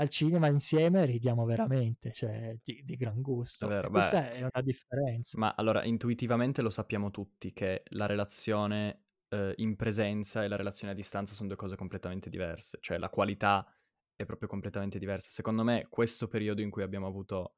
[0.00, 3.66] al cinema insieme ridiamo veramente, cioè di, di gran gusto.
[3.66, 5.38] È vero, questa beh, è una differenza.
[5.38, 10.94] Ma allora, intuitivamente lo sappiamo tutti che la relazione eh, in presenza e la relazione
[10.94, 13.66] a distanza sono due cose completamente diverse, cioè la qualità
[14.16, 15.28] è proprio completamente diversa.
[15.28, 17.56] Secondo me questo periodo in cui abbiamo avuto,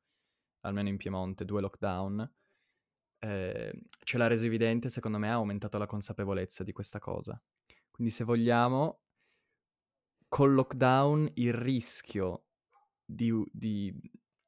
[0.62, 2.28] almeno in Piemonte, due lockdown,
[3.20, 3.72] eh,
[4.02, 7.40] ce l'ha reso evidente, secondo me ha aumentato la consapevolezza di questa cosa.
[7.88, 9.01] Quindi se vogliamo,
[10.32, 12.44] col lockdown il rischio
[13.04, 13.94] di, di,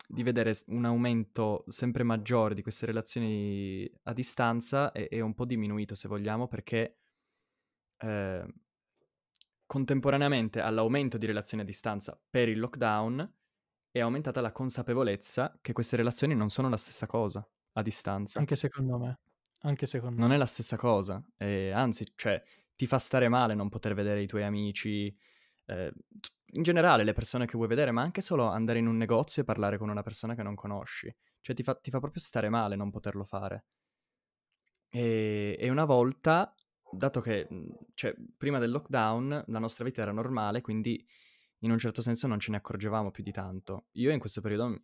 [0.08, 5.44] di, vedere un aumento sempre maggiore di queste relazioni a distanza è, è un po'
[5.44, 7.00] diminuito, se vogliamo, perché
[7.98, 8.46] eh,
[9.66, 13.34] contemporaneamente all'aumento di relazioni a distanza per il lockdown
[13.90, 18.38] è aumentata la consapevolezza che queste relazioni non sono la stessa cosa a distanza.
[18.38, 19.18] Anche secondo me.
[19.58, 20.36] Anche secondo non me.
[20.36, 21.22] è la stessa cosa.
[21.36, 22.42] E anzi, cioè,
[22.74, 25.14] ti fa stare male non poter vedere i tuoi amici,
[25.66, 25.92] eh,
[26.54, 29.44] in generale le persone che vuoi vedere, ma anche solo andare in un negozio e
[29.44, 31.14] parlare con una persona che non conosci.
[31.40, 33.64] Cioè ti fa, ti fa proprio stare male non poterlo fare.
[34.88, 36.54] E, e una volta,
[36.90, 41.04] dato che mhmm, cioè, prima del lockdown la nostra vita era normale, quindi
[41.58, 43.86] in un certo senso non ce ne accorgevamo più di tanto.
[43.92, 44.82] Io in questo periodo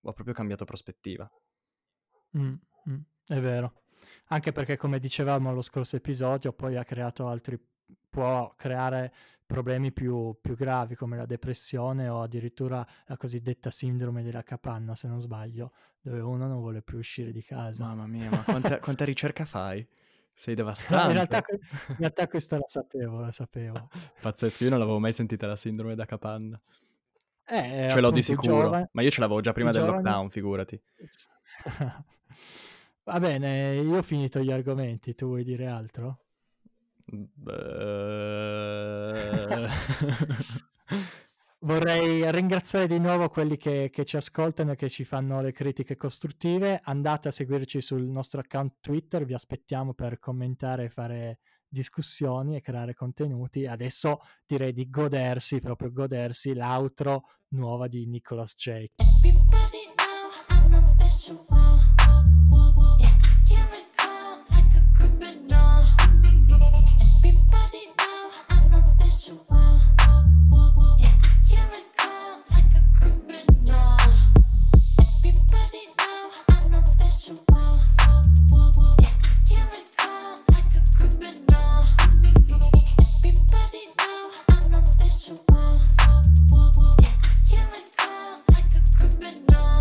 [0.00, 1.30] ho proprio cambiato prospettiva.
[2.38, 2.54] Mm,
[2.88, 3.82] mm, è vero.
[4.28, 7.60] Anche perché, come dicevamo allo scorso episodio, poi ha creato altri
[8.08, 9.12] può creare
[9.46, 15.08] problemi più, più, gravi come la depressione o addirittura la cosiddetta sindrome della capanna, se
[15.08, 17.86] non sbaglio, dove uno non vuole più uscire di casa.
[17.86, 19.86] Mamma mia, ma quanta, quanta ricerca fai?
[20.34, 21.06] Sei devastante.
[21.06, 21.42] in, realtà,
[21.88, 23.88] in realtà questa la sapevo, la sapevo.
[24.20, 26.60] Pazzesco, io non l'avevo mai sentita la sindrome da capanna.
[27.48, 30.02] Eh, ce l'ho di sicuro, giovane, ma io ce l'avevo già prima del giovane...
[30.02, 30.82] lockdown, figurati.
[33.04, 36.25] Va bene, io ho finito gli argomenti, tu vuoi dire altro?
[41.60, 45.96] Vorrei ringraziare di nuovo quelli che, che, ci ascoltano e che ci fanno le critiche
[45.96, 46.80] costruttive.
[46.84, 52.94] Andate a seguirci sul nostro account Twitter, vi aspettiamo per commentare, fare discussioni e creare
[52.94, 53.66] contenuti.
[53.66, 58.94] Adesso direi di godersi, proprio godersi l'outro nuova di Nicolas Jake.
[59.24, 59.94] Everybody
[85.26, 85.44] sexual.
[87.50, 87.66] Yeah,
[87.98, 89.75] I like a criminal.